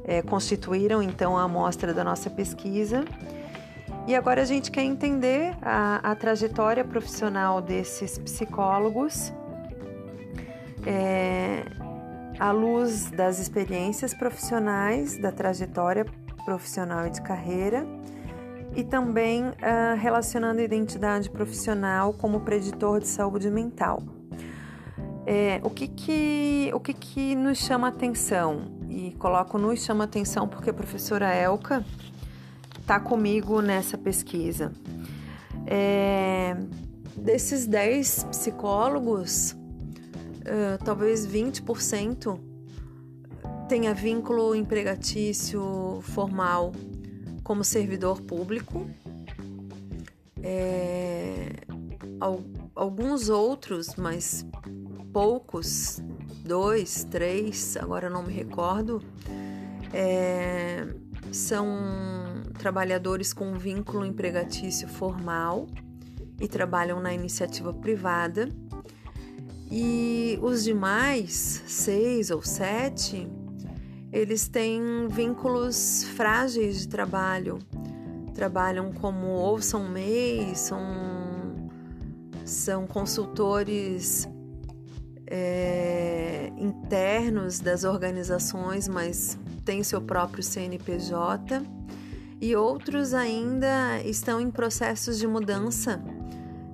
é, 0.04 0.20
constituíram 0.22 1.00
então 1.00 1.38
a 1.38 1.44
amostra 1.44 1.94
da 1.94 2.02
nossa 2.02 2.28
pesquisa. 2.28 3.04
E 4.06 4.14
agora 4.16 4.42
a 4.42 4.44
gente 4.44 4.70
quer 4.70 4.82
entender 4.82 5.56
a, 5.62 6.10
a 6.10 6.16
trajetória 6.16 6.84
profissional 6.84 7.62
desses 7.62 8.18
psicólogos 8.18 9.32
é, 10.84 11.62
à 12.38 12.50
luz 12.50 13.10
das 13.10 13.38
experiências 13.38 14.12
profissionais, 14.12 15.16
da 15.18 15.30
trajetória 15.30 16.04
profissional 16.44 17.06
e 17.06 17.10
de 17.10 17.22
carreira 17.22 17.86
e 18.74 18.84
também 18.84 19.44
uh, 19.44 19.96
relacionando 19.98 20.60
identidade 20.60 21.28
profissional 21.30 22.12
como 22.12 22.40
preditor 22.40 23.00
de 23.00 23.08
saúde 23.08 23.50
mental. 23.50 24.02
É, 25.26 25.60
o 25.62 25.70
que 25.70 25.86
que, 25.86 26.70
o 26.74 26.80
que 26.80 26.92
que 26.94 27.34
nos 27.34 27.58
chama 27.58 27.88
atenção? 27.88 28.62
E 28.88 29.12
coloco 29.18 29.58
nos 29.58 29.84
chama 29.84 30.04
atenção 30.04 30.48
porque 30.48 30.70
a 30.70 30.74
professora 30.74 31.32
Elka 31.32 31.84
está 32.80 32.98
comigo 32.98 33.60
nessa 33.60 33.96
pesquisa. 33.96 34.72
É, 35.66 36.56
desses 37.16 37.66
10 37.66 38.24
psicólogos, 38.24 39.52
uh, 39.52 40.82
talvez 40.84 41.26
20% 41.26 42.38
tenha 43.68 43.94
vínculo 43.94 44.54
empregatício 44.54 46.00
formal 46.02 46.72
como 47.50 47.64
servidor 47.64 48.20
público. 48.22 48.88
É, 50.40 51.50
alguns 52.76 53.28
outros, 53.28 53.96
mas 53.96 54.46
poucos, 55.12 56.00
dois, 56.44 57.02
três, 57.02 57.76
agora 57.76 58.08
não 58.08 58.22
me 58.22 58.32
recordo, 58.32 59.02
é, 59.92 60.86
são 61.32 61.66
trabalhadores 62.56 63.32
com 63.32 63.58
vínculo 63.58 64.06
empregatício 64.06 64.86
formal 64.86 65.66
e 66.40 66.46
trabalham 66.46 67.00
na 67.00 67.12
iniciativa 67.12 67.74
privada. 67.74 68.48
E 69.68 70.38
os 70.40 70.62
demais, 70.62 71.64
seis 71.66 72.30
ou 72.30 72.42
sete, 72.42 73.28
eles 74.12 74.48
têm 74.48 75.06
vínculos 75.08 76.04
frágeis 76.16 76.80
de 76.80 76.88
trabalho. 76.88 77.58
Trabalham 78.34 78.92
como 78.92 79.26
ou 79.26 79.60
são 79.60 79.88
MEIs, 79.88 80.58
são, 80.58 80.80
são 82.44 82.86
consultores 82.86 84.28
é, 85.26 86.50
internos 86.56 87.60
das 87.60 87.84
organizações, 87.84 88.88
mas 88.88 89.38
têm 89.64 89.84
seu 89.84 90.00
próprio 90.00 90.42
CNPJ 90.42 91.62
e 92.40 92.56
outros 92.56 93.14
ainda 93.14 94.00
estão 94.04 94.40
em 94.40 94.50
processos 94.50 95.18
de 95.18 95.26
mudança 95.26 96.02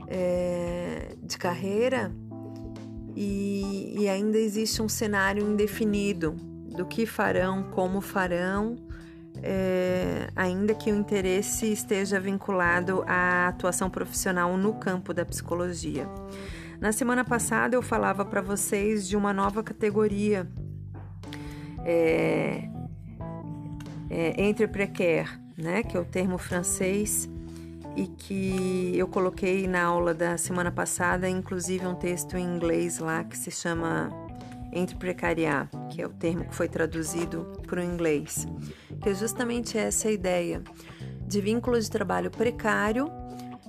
é, 0.07 1.17
de 1.23 1.37
carreira. 1.37 2.13
E, 3.19 3.97
e 3.99 4.09
ainda 4.09 4.37
existe 4.37 4.83
um 4.83 4.89
cenário 4.91 5.43
indefinido 5.43 6.37
do 6.77 6.85
que 6.85 7.07
farão, 7.07 7.65
como 7.65 8.01
farão, 8.01 8.77
é, 9.43 10.29
ainda 10.37 10.75
que 10.75 10.93
o 10.93 10.97
interesse 10.97 11.73
esteja 11.73 12.21
vinculado 12.21 13.03
à 13.07 13.49
atuação 13.49 13.91
profissional 13.91 14.57
no 14.57 14.75
campo 14.75 15.13
da 15.13 15.25
psicologia. 15.25 16.09
Na 16.81 16.93
semana 16.93 17.25
passada 17.25 17.75
eu 17.75 17.83
falava 17.83 18.25
para 18.25 18.43
vocês 18.43 19.09
de 19.09 19.17
uma 19.17 19.33
nova 19.33 19.63
categoria 19.63 20.47
é, 21.85 22.69
é, 24.11 24.43
entre 24.43 24.69
précaire, 24.69 25.31
né, 25.57 25.83
que 25.83 25.97
é 25.97 26.01
o 26.01 26.05
termo 26.05 26.37
francês 26.37 27.29
e 27.97 28.07
que 28.07 28.93
eu 28.95 29.09
coloquei 29.09 29.67
na 29.67 29.85
aula 29.85 30.13
da 30.13 30.37
semana 30.37 30.71
passada, 30.71 31.29
inclusive 31.29 31.87
um 31.87 31.95
texto 31.95 32.37
em 32.37 32.45
inglês 32.45 32.99
lá 32.99 33.25
que 33.25 33.39
se 33.39 33.51
chama 33.51 34.26
entre 34.77 34.95
precariar, 34.97 35.69
que 35.91 36.03
é 36.03 36.07
o 36.07 36.11
termo 36.11 36.45
que 36.45 36.55
foi 36.55 36.69
traduzido 36.69 37.61
para 37.67 37.81
o 37.81 37.85
inglês, 37.85 38.47
que 39.01 39.09
é 39.09 39.15
justamente 39.15 39.79
essa 39.79 40.11
ideia 40.11 40.63
de 41.27 41.41
vínculo 41.41 41.81
de 41.81 41.91
trabalho 41.91 42.31
precário, 42.31 43.11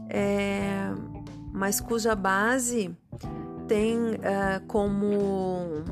é, 0.10 0.90
mas 1.54 1.80
cuja 1.80 2.14
base 2.16 2.96
tem 3.68 3.98
uh, 3.98 4.66
como 4.68 5.84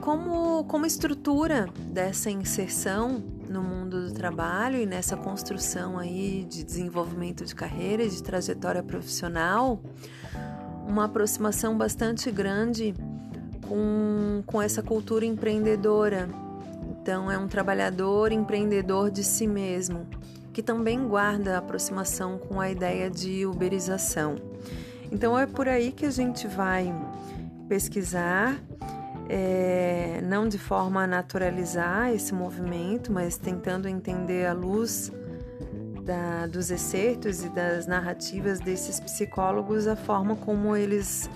como 0.00 0.64
como 0.64 0.86
estrutura 0.86 1.68
dessa 1.90 2.30
inserção 2.30 3.22
no 3.48 3.62
mundo 3.62 4.08
do 4.08 4.14
trabalho 4.14 4.78
e 4.78 4.86
nessa 4.86 5.16
construção 5.16 5.98
aí 5.98 6.44
de 6.48 6.64
desenvolvimento 6.64 7.44
de 7.44 7.54
carreira 7.54 8.02
e 8.02 8.08
de 8.08 8.22
trajetória 8.22 8.82
profissional 8.82 9.80
uma 10.86 11.04
aproximação 11.04 11.76
bastante 11.76 12.30
grande 12.30 12.94
com, 13.66 14.42
com 14.46 14.62
essa 14.62 14.82
cultura 14.82 15.24
empreendedora. 15.24 16.28
Então, 16.90 17.30
é 17.30 17.38
um 17.38 17.48
trabalhador 17.48 18.32
empreendedor 18.32 19.10
de 19.10 19.22
si 19.22 19.46
mesmo, 19.46 20.06
que 20.52 20.62
também 20.62 21.06
guarda 21.06 21.54
a 21.54 21.58
aproximação 21.58 22.38
com 22.38 22.60
a 22.60 22.70
ideia 22.70 23.10
de 23.10 23.44
uberização. 23.46 24.36
Então, 25.10 25.38
é 25.38 25.46
por 25.46 25.68
aí 25.68 25.92
que 25.92 26.06
a 26.06 26.10
gente 26.10 26.46
vai 26.48 26.92
pesquisar, 27.68 28.56
é, 29.28 30.20
não 30.24 30.48
de 30.48 30.58
forma 30.58 31.02
a 31.02 31.06
naturalizar 31.06 32.12
esse 32.12 32.32
movimento, 32.32 33.12
mas 33.12 33.36
tentando 33.36 33.88
entender 33.88 34.46
a 34.46 34.52
luz 34.52 35.12
da, 36.06 36.46
dos 36.46 36.70
excertos 36.70 37.44
e 37.44 37.48
das 37.48 37.86
narrativas 37.86 38.60
desses 38.60 39.00
psicólogos, 39.00 39.88
a 39.88 39.96
forma 39.96 40.36
como 40.36 40.76
eles 40.76 41.28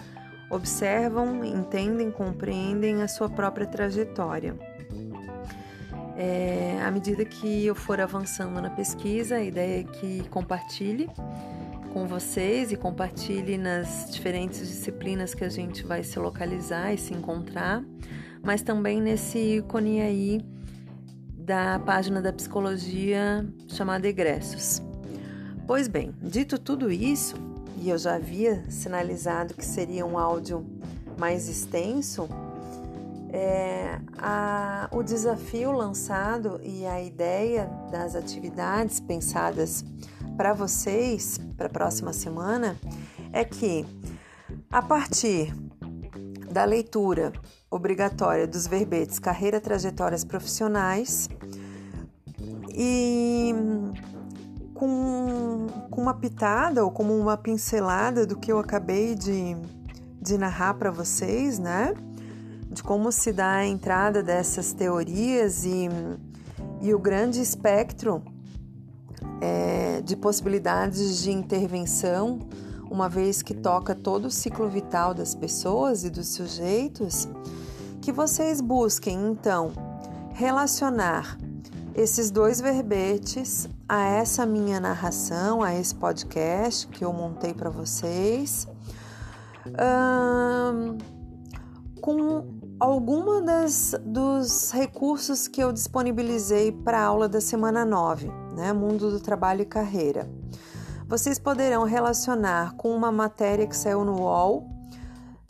observam, 0.48 1.44
entendem, 1.44 2.10
compreendem 2.10 3.02
a 3.02 3.08
sua 3.08 3.28
própria 3.28 3.66
trajetória. 3.66 4.56
É, 6.16 6.78
à 6.82 6.90
medida 6.90 7.24
que 7.24 7.66
eu 7.66 7.74
for 7.74 8.00
avançando 8.00 8.60
na 8.60 8.70
pesquisa, 8.70 9.36
a 9.36 9.42
ideia 9.42 9.80
é 9.80 9.84
que 9.84 10.28
compartilhe 10.28 11.08
com 11.92 12.06
vocês 12.06 12.70
e 12.70 12.76
compartilhe 12.76 13.58
nas 13.58 14.08
diferentes 14.12 14.60
disciplinas 14.60 15.34
que 15.34 15.42
a 15.42 15.48
gente 15.48 15.84
vai 15.84 16.04
se 16.04 16.18
localizar 16.18 16.92
e 16.92 16.98
se 16.98 17.12
encontrar, 17.12 17.82
mas 18.42 18.62
também 18.62 19.00
nesse 19.00 19.38
ícone 19.56 20.00
aí 20.00 20.40
da 21.50 21.80
página 21.80 22.22
da 22.22 22.32
psicologia 22.32 23.44
chamada 23.66 24.06
Egressos. 24.06 24.80
Pois 25.66 25.88
bem, 25.88 26.14
dito 26.22 26.56
tudo 26.60 26.92
isso, 26.92 27.34
e 27.76 27.90
eu 27.90 27.98
já 27.98 28.14
havia 28.14 28.62
sinalizado 28.70 29.54
que 29.54 29.66
seria 29.66 30.06
um 30.06 30.16
áudio 30.16 30.64
mais 31.18 31.48
extenso, 31.48 32.28
é, 33.32 33.98
a, 34.16 34.88
o 34.92 35.02
desafio 35.02 35.72
lançado 35.72 36.60
e 36.62 36.86
a 36.86 37.02
ideia 37.02 37.68
das 37.90 38.14
atividades 38.14 39.00
pensadas 39.00 39.84
para 40.36 40.52
vocês 40.52 41.36
para 41.56 41.66
a 41.66 41.70
próxima 41.70 42.12
semana 42.12 42.76
é 43.32 43.44
que, 43.44 43.84
a 44.70 44.80
partir 44.80 45.52
da 46.50 46.64
leitura 46.64 47.32
obrigatória 47.70 48.46
dos 48.46 48.66
verbetes 48.66 49.18
carreira, 49.18 49.60
trajetórias 49.60 50.24
profissionais 50.24 51.28
e 52.74 53.54
com, 54.74 55.66
com 55.90 56.00
uma 56.00 56.14
pitada 56.14 56.84
ou 56.84 56.90
como 56.90 57.16
uma 57.16 57.36
pincelada 57.36 58.26
do 58.26 58.36
que 58.36 58.50
eu 58.50 58.58
acabei 58.58 59.14
de, 59.14 59.56
de 60.20 60.36
narrar 60.36 60.74
para 60.74 60.90
vocês, 60.90 61.58
né? 61.58 61.94
De 62.68 62.82
como 62.82 63.12
se 63.12 63.32
dá 63.32 63.52
a 63.56 63.66
entrada 63.66 64.22
dessas 64.22 64.72
teorias 64.72 65.64
e, 65.64 65.88
e 66.80 66.94
o 66.94 66.98
grande 66.98 67.40
espectro 67.40 68.22
é, 69.40 70.00
de 70.02 70.16
possibilidades 70.16 71.22
de 71.22 71.30
intervenção 71.30 72.38
uma 72.90 73.08
vez 73.08 73.40
que 73.40 73.54
toca 73.54 73.94
todo 73.94 74.26
o 74.26 74.30
ciclo 74.30 74.68
vital 74.68 75.14
das 75.14 75.34
pessoas 75.34 76.02
e 76.04 76.10
dos 76.10 76.34
sujeitos, 76.34 77.28
que 78.02 78.10
vocês 78.10 78.60
busquem 78.60 79.28
então 79.28 79.70
relacionar 80.32 81.38
esses 81.94 82.30
dois 82.30 82.60
verbetes 82.60 83.68
a 83.88 84.02
essa 84.02 84.44
minha 84.44 84.80
narração, 84.80 85.62
a 85.62 85.74
esse 85.74 85.94
podcast 85.94 86.88
que 86.88 87.04
eu 87.04 87.12
montei 87.12 87.54
para 87.54 87.70
vocês, 87.70 88.66
hum, 89.66 90.98
com 92.00 92.58
alguma 92.80 93.42
das 93.42 93.94
dos 94.04 94.72
recursos 94.72 95.46
que 95.46 95.62
eu 95.62 95.72
disponibilizei 95.72 96.72
para 96.72 96.98
a 96.98 97.04
aula 97.04 97.28
da 97.28 97.40
semana 97.40 97.84
9, 97.84 98.30
né, 98.56 98.72
Mundo 98.72 99.10
do 99.10 99.20
Trabalho 99.20 99.62
e 99.62 99.66
Carreira 99.66 100.39
vocês 101.10 101.40
poderão 101.40 101.82
relacionar 101.82 102.76
com 102.76 102.94
uma 102.94 103.10
matéria 103.10 103.66
que 103.66 103.76
saiu 103.76 104.04
no 104.04 104.20
UOL, 104.20 104.58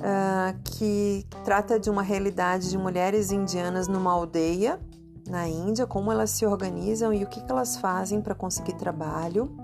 uh, 0.00 0.58
que 0.64 1.26
trata 1.44 1.78
de 1.78 1.90
uma 1.90 2.00
realidade 2.00 2.70
de 2.70 2.78
mulheres 2.78 3.30
indianas 3.30 3.86
numa 3.86 4.10
aldeia 4.10 4.80
na 5.28 5.46
Índia, 5.46 5.86
como 5.86 6.10
elas 6.10 6.30
se 6.30 6.46
organizam 6.46 7.12
e 7.12 7.22
o 7.22 7.26
que, 7.26 7.42
que 7.42 7.52
elas 7.52 7.76
fazem 7.76 8.22
para 8.22 8.34
conseguir 8.34 8.72
trabalho. 8.72 9.54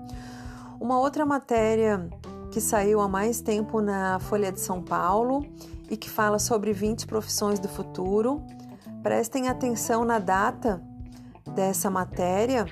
Uma 0.79 0.99
outra 0.99 1.25
matéria 1.25 2.07
que 2.51 2.61
saiu 2.61 3.01
há 3.01 3.07
mais 3.07 3.41
tempo 3.41 3.81
na 3.81 4.19
Folha 4.19 4.51
de 4.51 4.59
São 4.59 4.83
Paulo 4.83 5.43
e 5.89 5.97
que 5.97 6.11
fala 6.11 6.37
sobre 6.37 6.73
20 6.73 7.07
profissões 7.07 7.57
do 7.57 7.67
futuro. 7.67 8.43
Prestem 9.01 9.49
atenção 9.49 10.05
na 10.05 10.19
data 10.19 10.79
dessa 11.55 11.89
matéria 11.89 12.67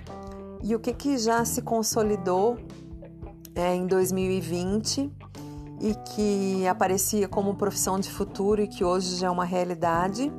e 0.62 0.76
o 0.76 0.80
que, 0.80 0.94
que 0.94 1.18
já 1.18 1.44
se 1.44 1.64
consolidou 1.64 2.60
é, 3.56 3.74
em 3.74 3.88
2020 3.88 5.12
e 5.82 5.94
que 6.14 6.68
aparecia 6.68 7.28
como 7.28 7.56
profissão 7.56 8.00
de 8.00 8.10
futuro 8.10 8.62
e 8.62 8.68
que 8.68 8.84
hoje 8.84 9.16
já 9.16 9.28
é 9.28 9.30
uma 9.30 9.46
realidade, 9.46 10.32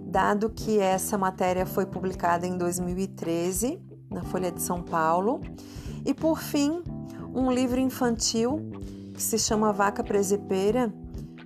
dado 0.00 0.50
que 0.50 0.78
essa 0.78 1.16
matéria 1.16 1.66
foi 1.66 1.86
publicada 1.86 2.46
em 2.46 2.56
2013 2.56 3.80
na 4.10 4.22
Folha 4.22 4.50
de 4.50 4.62
São 4.62 4.82
Paulo. 4.82 5.40
E 6.04 6.14
por 6.14 6.38
fim, 6.38 6.82
um 7.34 7.50
livro 7.50 7.78
infantil 7.78 8.70
que 9.12 9.22
se 9.22 9.38
chama 9.38 9.72
Vaca 9.72 10.02
Presepeira, 10.02 10.92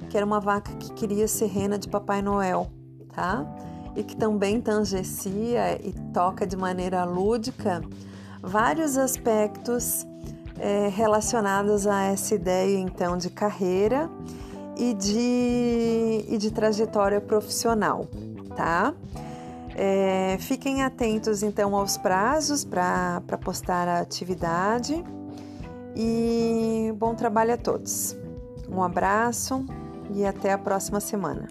que 0.09 0.17
era 0.17 0.27
uma 0.27 0.41
vaca 0.41 0.73
que 0.75 0.93
queria 0.93 1.27
ser 1.29 1.47
rena 1.47 1.79
de 1.79 1.89
Papai 1.89 2.21
Noel, 2.21 2.71
tá? 3.15 3.47
E 3.97 4.03
que 4.03 4.17
também 4.17 4.61
tangencia 4.61 5.81
e 5.85 5.93
toca 6.13 6.47
de 6.47 6.57
maneira 6.57 7.05
lúdica 7.05 7.81
vários 8.43 8.97
aspectos 8.97 10.07
é, 10.61 10.89
relacionadas 10.89 11.87
a 11.87 12.05
essa 12.05 12.35
ideia 12.35 12.79
então 12.79 13.17
de 13.17 13.31
carreira 13.31 14.11
e 14.77 14.95
de, 14.95 16.25
e 16.29 16.39
de 16.39 16.51
trajetória 16.51 17.21
profissional, 17.21 18.07
tá? 18.55 18.95
É, 19.75 20.37
fiquem 20.41 20.83
atentos 20.83 21.43
então 21.43 21.75
aos 21.75 21.97
prazos 21.97 22.65
para 22.65 23.23
postar 23.43 23.89
a 23.89 24.01
atividade 24.01 25.03
e 25.97 26.93
bom 26.97 27.15
trabalho 27.15 27.55
a 27.55 27.57
todos. 27.57 28.17
Um 28.69 28.83
abraço 28.83 29.65
e 30.15 30.25
até 30.25 30.53
a 30.53 30.59
próxima 30.59 31.01
semana. 31.01 31.49